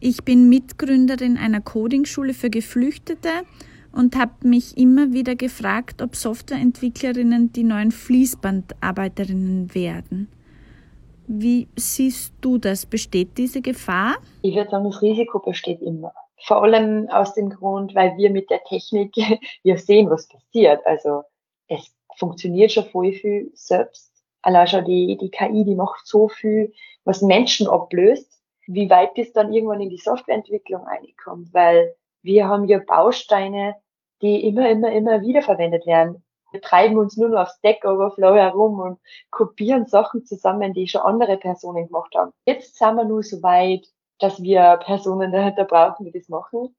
Ich 0.00 0.22
bin 0.24 0.48
Mitgründerin 0.48 1.36
einer 1.36 1.60
Codingschule 1.60 2.32
für 2.32 2.50
Geflüchtete 2.50 3.30
und 3.90 4.14
habe 4.16 4.46
mich 4.46 4.78
immer 4.78 5.12
wieder 5.12 5.34
gefragt, 5.34 6.02
ob 6.02 6.14
Softwareentwicklerinnen 6.14 7.52
die 7.52 7.64
neuen 7.64 7.90
Fließbandarbeiterinnen 7.90 9.74
werden. 9.74 10.28
Wie 11.26 11.66
siehst 11.74 12.32
du 12.40 12.58
das? 12.58 12.86
Besteht 12.86 13.36
diese 13.38 13.60
Gefahr? 13.60 14.18
Ich 14.42 14.54
würde 14.54 14.70
sagen, 14.70 14.84
das 14.84 15.02
Risiko 15.02 15.40
besteht 15.40 15.82
immer. 15.82 16.12
Vor 16.46 16.62
allem 16.62 17.08
aus 17.08 17.34
dem 17.34 17.50
Grund, 17.50 17.96
weil 17.96 18.16
wir 18.16 18.30
mit 18.30 18.48
der 18.50 18.62
Technik 18.62 19.16
ja 19.64 19.76
sehen, 19.76 20.08
was 20.10 20.28
passiert. 20.28 20.80
Also 20.86 21.22
es 21.66 21.92
funktioniert 22.16 22.70
schon 22.70 22.84
voll 22.84 23.12
viel 23.12 23.50
selbst. 23.54 24.12
Allein 24.42 24.68
schon 24.68 24.84
die, 24.84 25.18
die 25.20 25.30
KI, 25.30 25.64
die 25.64 25.74
macht 25.74 26.06
so 26.06 26.28
viel, 26.28 26.72
was 27.04 27.20
Menschen 27.20 27.66
ablöst 27.66 28.37
wie 28.68 28.90
weit 28.90 29.16
das 29.16 29.32
dann 29.32 29.52
irgendwann 29.52 29.80
in 29.80 29.88
die 29.88 29.96
Softwareentwicklung 29.96 30.84
reinkommt, 30.84 31.52
weil 31.54 31.96
wir 32.22 32.46
haben 32.48 32.66
ja 32.66 32.78
Bausteine, 32.78 33.76
die 34.20 34.46
immer, 34.46 34.68
immer, 34.68 34.92
immer 34.92 35.22
wieder 35.22 35.42
verwendet 35.42 35.86
werden. 35.86 36.22
Wir 36.50 36.60
treiben 36.60 36.98
uns 36.98 37.16
nur 37.16 37.30
noch 37.30 37.42
auf 37.42 37.48
Stack 37.48 37.84
Overflow 37.84 38.34
herum 38.34 38.80
und 38.80 39.00
kopieren 39.30 39.86
Sachen 39.86 40.24
zusammen, 40.24 40.74
die 40.74 40.86
schon 40.86 41.02
andere 41.02 41.38
Personen 41.38 41.86
gemacht 41.86 42.14
haben. 42.14 42.32
Jetzt 42.46 42.76
sind 42.76 42.94
wir 42.94 43.04
nur 43.04 43.22
so 43.22 43.42
weit, 43.42 43.86
dass 44.18 44.42
wir 44.42 44.78
Personen 44.84 45.32
dahinter 45.32 45.64
brauchen, 45.64 46.04
die 46.04 46.12
das 46.12 46.28
machen. 46.28 46.74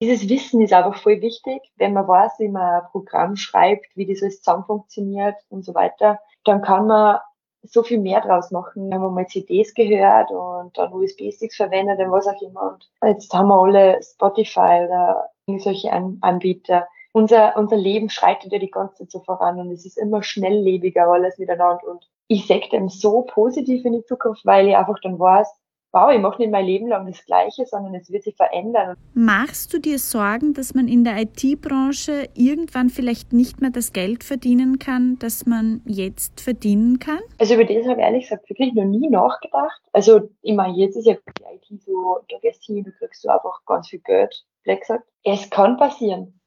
Dieses 0.00 0.28
Wissen 0.28 0.60
ist 0.60 0.72
einfach 0.72 1.00
voll 1.00 1.20
wichtig. 1.20 1.62
Wenn 1.76 1.92
man 1.92 2.06
weiß, 2.06 2.32
wie 2.38 2.48
man 2.48 2.82
ein 2.82 2.88
Programm 2.90 3.36
schreibt, 3.36 3.96
wie 3.96 4.06
das 4.06 4.22
alles 4.22 4.42
zusammen 4.42 4.64
funktioniert 4.64 5.36
und 5.48 5.64
so 5.64 5.74
weiter, 5.74 6.20
dann 6.44 6.62
kann 6.62 6.86
man 6.86 7.18
so 7.62 7.82
viel 7.82 7.98
mehr 7.98 8.20
draus 8.20 8.50
machen. 8.50 8.88
Wir 8.88 8.98
haben 8.98 9.14
mal 9.14 9.26
CDs 9.26 9.74
gehört 9.74 10.30
und 10.30 10.76
dann 10.76 10.92
USB-Sticks 10.92 11.56
verwendet 11.56 11.98
und 12.00 12.10
was 12.10 12.26
auch 12.26 12.40
immer. 12.42 12.78
Und 13.00 13.08
jetzt 13.08 13.32
haben 13.32 13.48
wir 13.48 13.60
alle 13.60 14.02
Spotify 14.02 14.84
oder 14.84 15.30
solche 15.58 15.92
Anbieter. 15.92 16.88
Unser, 17.12 17.56
unser 17.56 17.76
Leben 17.76 18.08
schreitet 18.08 18.52
ja 18.52 18.58
die 18.58 18.70
ganze 18.70 18.96
Zeit 18.96 19.10
so 19.10 19.20
voran 19.20 19.60
und 19.60 19.70
es 19.70 19.84
ist 19.84 19.98
immer 19.98 20.22
schnelllebiger 20.22 21.06
alles 21.06 21.38
miteinander. 21.38 21.86
Und 21.86 22.08
ich 22.26 22.46
sehe 22.46 22.68
dem 22.70 22.88
so 22.88 23.22
positiv 23.22 23.84
in 23.84 23.92
die 23.92 24.04
Zukunft, 24.04 24.44
weil 24.46 24.68
ich 24.68 24.76
einfach 24.76 24.98
dann 25.02 25.18
weiß, 25.18 25.48
wow, 25.92 26.10
ich 26.10 26.20
mache 26.20 26.40
nicht 26.40 26.50
mein 26.50 26.64
Leben 26.64 26.88
lang 26.88 27.06
das 27.06 27.24
Gleiche, 27.26 27.66
sondern 27.66 27.94
es 27.94 28.10
wird 28.10 28.24
sich 28.24 28.34
verändern. 28.34 28.96
Machst 29.14 29.72
du 29.74 29.78
dir 29.78 29.98
Sorgen, 29.98 30.54
dass 30.54 30.74
man 30.74 30.88
in 30.88 31.04
der 31.04 31.18
IT-Branche 31.18 32.28
irgendwann 32.34 32.88
vielleicht 32.88 33.32
nicht 33.32 33.60
mehr 33.60 33.70
das 33.70 33.92
Geld 33.92 34.24
verdienen 34.24 34.78
kann, 34.78 35.18
das 35.18 35.44
man 35.44 35.82
jetzt 35.84 36.40
verdienen 36.40 36.98
kann? 36.98 37.20
Also 37.38 37.54
über 37.54 37.64
das 37.64 37.86
habe 37.86 38.00
ich 38.00 38.06
ehrlich 38.06 38.22
gesagt 38.28 38.48
wirklich 38.48 38.72
noch 38.72 38.84
nie 38.84 39.08
nachgedacht. 39.08 39.82
Also 39.92 40.30
ich 40.40 40.54
meine, 40.54 40.76
jetzt 40.76 40.96
ist 40.96 41.06
ja 41.06 41.14
die 41.14 41.74
IT 41.74 41.82
so, 41.82 42.20
du 42.28 42.38
gehst 42.40 42.64
hin, 42.64 42.84
du 42.84 42.92
kriegst 42.92 43.22
so 43.22 43.28
einfach 43.28 43.60
ganz 43.66 43.88
viel 43.88 44.00
Geld, 44.00 44.44
blöd 44.64 44.80
gesagt. 44.80 45.04
Es 45.24 45.50
kann 45.50 45.76
passieren, 45.76 46.40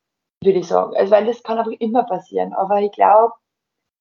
würde 0.43 0.59
ich 0.59 0.67
sagen. 0.67 0.95
Also 0.95 1.11
weil 1.11 1.25
das 1.25 1.43
kann 1.43 1.59
einfach 1.59 1.71
immer 1.79 2.03
passieren. 2.03 2.53
Aber 2.53 2.81
ich 2.81 2.91
glaube, 2.91 3.33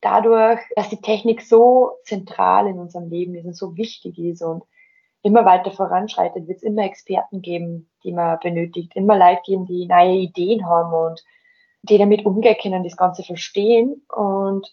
dadurch, 0.01 0.61
dass 0.77 0.89
die 0.89 1.01
Technik 1.01 1.43
so 1.43 1.93
zentral 2.05 2.67
in 2.67 2.79
unserem 2.79 3.11
Leben 3.11 3.35
ist 3.35 3.45
und 3.45 3.57
so 3.57 3.77
wichtig 3.77 4.19
ist 4.19 4.43
und 4.43 4.63
immer 5.25 5.47
weiter 5.47 5.71
voranschreitet, 5.71 6.47
wird 6.47 6.59
es 6.59 6.63
immer 6.63 6.85
Experten 6.85 7.41
geben, 7.41 7.91
die 8.05 8.13
man 8.13 8.39
benötigt, 8.41 8.95
immer 8.95 9.17
Leute 9.17 9.41
geben, 9.47 9.65
die 9.65 9.87
neue 9.87 10.17
Ideen 10.17 10.69
haben 10.69 10.93
und 10.93 11.25
die 11.83 11.97
damit 11.97 12.27
umgehen 12.27 12.57
können, 12.61 12.85
das 12.85 12.97
Ganze 12.97 13.23
verstehen. 13.23 14.03
Und 14.15 14.69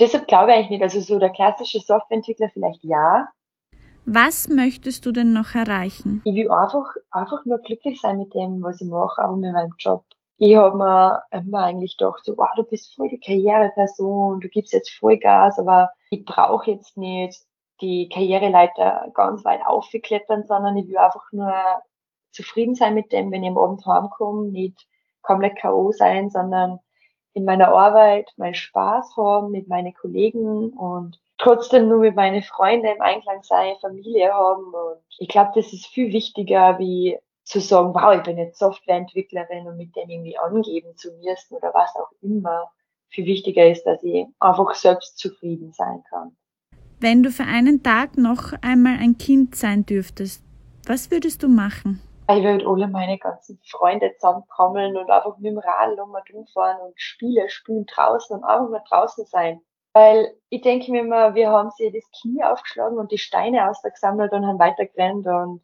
deshalb 0.00 0.26
glaube 0.26 0.54
ich 0.56 0.68
nicht, 0.68 0.82
also 0.82 1.00
so 1.00 1.20
der 1.20 1.30
klassische 1.30 1.78
Softwareentwickler 1.78 2.50
vielleicht 2.52 2.82
ja. 2.82 3.28
Was 4.04 4.48
möchtest 4.48 5.06
du 5.06 5.12
denn 5.12 5.32
noch 5.32 5.54
erreichen? 5.54 6.22
Ich 6.24 6.34
will 6.34 6.50
einfach, 6.50 6.94
einfach 7.12 7.44
nur 7.44 7.58
glücklich 7.58 8.00
sein 8.00 8.18
mit 8.18 8.34
dem, 8.34 8.62
was 8.62 8.80
ich 8.80 8.88
mache, 8.88 9.22
aber 9.22 9.36
mit 9.36 9.52
meinem 9.52 9.74
Job. 9.78 10.04
Ich 10.38 10.56
habe 10.56 10.76
mir 10.76 11.22
immer 11.30 11.64
eigentlich 11.64 11.96
gedacht, 11.96 12.24
so, 12.24 12.36
wow, 12.36 12.48
du 12.56 12.64
bist 12.64 12.94
voll 12.96 13.08
die 13.08 13.20
Karriereperson, 13.20 14.40
du 14.40 14.48
gibst 14.48 14.72
jetzt 14.72 14.90
Vollgas, 14.90 15.58
aber 15.58 15.90
ich 16.10 16.24
brauche 16.24 16.72
jetzt 16.72 16.96
nicht 16.96 17.40
die 17.80 18.08
Karriereleiter 18.08 19.10
ganz 19.14 19.44
weit 19.44 19.64
aufgeklettern, 19.66 20.44
sondern 20.46 20.76
ich 20.76 20.88
will 20.88 20.98
einfach 20.98 21.30
nur 21.32 21.52
zufrieden 22.30 22.74
sein 22.74 22.94
mit 22.94 23.12
dem, 23.12 23.30
wenn 23.32 23.42
ich 23.42 23.50
am 23.50 23.58
Abend 23.58 23.84
heimkomme, 23.86 24.48
nicht 24.48 24.86
komplett 25.22 25.56
K.O. 25.56 25.92
sein, 25.92 26.30
sondern 26.30 26.80
in 27.32 27.44
meiner 27.44 27.68
Arbeit 27.68 28.32
meinen 28.36 28.54
Spaß 28.54 29.16
haben 29.16 29.50
mit 29.50 29.68
meinen 29.68 29.92
Kollegen 29.94 30.70
und 30.70 31.20
trotzdem 31.38 31.88
nur 31.88 31.98
mit 31.98 32.16
meinen 32.16 32.42
Freunden 32.42 32.86
im 32.86 33.00
Einklang 33.00 33.42
sein, 33.42 33.76
Familie 33.80 34.32
haben. 34.32 34.72
Und 34.72 35.02
ich 35.18 35.28
glaube, 35.28 35.52
das 35.54 35.72
ist 35.72 35.86
viel 35.86 36.12
wichtiger, 36.12 36.78
wie 36.78 37.18
zu 37.44 37.60
sagen, 37.60 37.94
wow, 37.94 38.14
ich 38.16 38.22
bin 38.22 38.38
jetzt 38.38 38.58
Softwareentwicklerin 38.58 39.66
und 39.66 39.76
mit 39.76 39.94
dem 39.96 40.08
irgendwie 40.08 40.38
angeben 40.38 40.96
zu 40.96 41.12
müssen 41.12 41.56
oder 41.56 41.72
was 41.74 41.94
auch 41.96 42.10
immer. 42.22 42.70
Viel 43.08 43.26
wichtiger 43.26 43.68
ist, 43.68 43.84
dass 43.84 44.02
ich 44.02 44.26
einfach 44.40 44.74
selbst 44.74 45.18
zufrieden 45.18 45.72
sein 45.72 46.02
kann. 46.08 46.36
Wenn 46.98 47.22
du 47.22 47.30
für 47.30 47.44
einen 47.44 47.82
Tag 47.82 48.16
noch 48.16 48.54
einmal 48.62 48.96
ein 48.98 49.18
Kind 49.18 49.54
sein 49.54 49.84
dürftest, 49.84 50.42
was 50.86 51.10
würdest 51.10 51.42
du 51.42 51.48
machen? 51.48 52.00
Ich 52.30 52.42
würde 52.42 52.66
alle 52.66 52.88
meine 52.88 53.18
ganzen 53.18 53.60
Freunde 53.70 54.12
zusammenkommeln 54.14 54.96
und 54.96 55.10
einfach 55.10 55.36
mit 55.36 55.52
dem 55.52 55.58
Rad 55.58 55.98
um 56.00 56.16
fahren 56.54 56.78
und 56.80 56.98
Spiele 56.98 57.50
spielen 57.50 57.84
draußen 57.84 58.34
und 58.34 58.44
einfach 58.44 58.70
mal 58.70 58.82
draußen 58.88 59.26
sein. 59.26 59.60
Weil 59.92 60.34
ich 60.48 60.62
denke 60.62 60.90
mir 60.90 61.02
immer, 61.02 61.34
wir 61.34 61.50
haben 61.50 61.70
sie 61.76 61.92
das 61.92 62.04
Knie 62.22 62.42
aufgeschlagen 62.42 62.96
und 62.96 63.12
die 63.12 63.18
Steine 63.18 63.68
ausgesammelt 63.68 64.32
und 64.32 64.46
haben 64.46 64.58
weitergerannt 64.58 65.26
und 65.26 65.60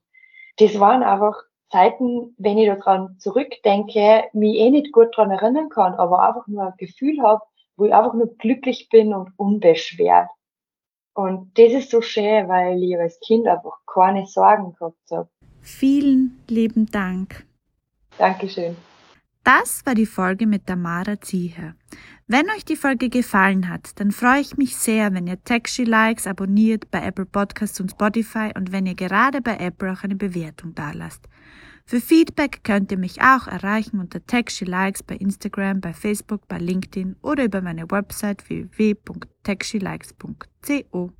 das 0.58 0.78
waren 0.78 1.02
einfach 1.02 1.36
Zeiten, 1.70 2.34
wenn 2.36 2.58
ich 2.58 2.68
daran 2.68 3.16
zurückdenke, 3.18 4.24
mich 4.34 4.58
eh 4.58 4.70
nicht 4.70 4.92
gut 4.92 5.16
daran 5.16 5.30
erinnern 5.30 5.70
kann, 5.70 5.94
aber 5.94 6.22
einfach 6.22 6.46
nur 6.46 6.64
ein 6.64 6.74
Gefühl 6.76 7.22
habe, 7.22 7.40
wo 7.76 7.86
ich 7.86 7.94
einfach 7.94 8.12
nur 8.12 8.36
glücklich 8.36 8.90
bin 8.90 9.14
und 9.14 9.30
unbeschwert. 9.38 10.28
Und 11.14 11.56
das 11.58 11.72
ist 11.72 11.90
so 11.90 12.00
schön, 12.00 12.48
weil 12.48 12.82
ich 12.82 12.98
als 12.98 13.20
Kind 13.20 13.46
einfach 13.46 13.78
keine 13.86 14.26
Sorgen 14.26 14.74
gehabt 14.74 15.10
habe. 15.10 15.28
Vielen 15.60 16.40
lieben 16.48 16.86
Dank. 16.86 17.46
Dankeschön. 18.18 18.76
Das 19.44 19.84
war 19.84 19.94
die 19.94 20.06
Folge 20.06 20.46
mit 20.46 20.66
Tamara 20.66 21.20
Zieher. 21.20 21.74
Wenn 22.28 22.48
euch 22.50 22.64
die 22.64 22.76
Folge 22.76 23.08
gefallen 23.08 23.68
hat, 23.68 23.98
dann 24.00 24.12
freue 24.12 24.40
ich 24.40 24.56
mich 24.56 24.76
sehr, 24.76 25.12
wenn 25.12 25.26
ihr 25.26 25.42
Taxi 25.42 25.82
Likes 25.84 26.26
abonniert 26.26 26.90
bei 26.90 27.04
Apple 27.04 27.26
Podcasts 27.26 27.80
und 27.80 27.90
Spotify 27.90 28.50
und 28.56 28.70
wenn 28.70 28.86
ihr 28.86 28.94
gerade 28.94 29.40
bei 29.40 29.56
Apple 29.56 29.92
auch 29.92 30.04
eine 30.04 30.14
Bewertung 30.14 30.74
dalasst. 30.74 31.28
Für 31.84 32.00
Feedback 32.00 32.64
könnt 32.64 32.90
ihr 32.90 32.98
mich 32.98 33.20
auch 33.20 33.46
erreichen 33.46 34.00
unter 34.00 34.24
Taxi 34.24 34.64
Likes 34.64 35.02
bei 35.02 35.16
Instagram, 35.16 35.80
bei 35.80 35.92
Facebook, 35.92 36.48
bei 36.48 36.58
LinkedIn 36.58 37.16
oder 37.22 37.44
über 37.44 37.60
meine 37.60 37.90
Website 37.90 38.48
www.taxilikes.co. 38.48 41.12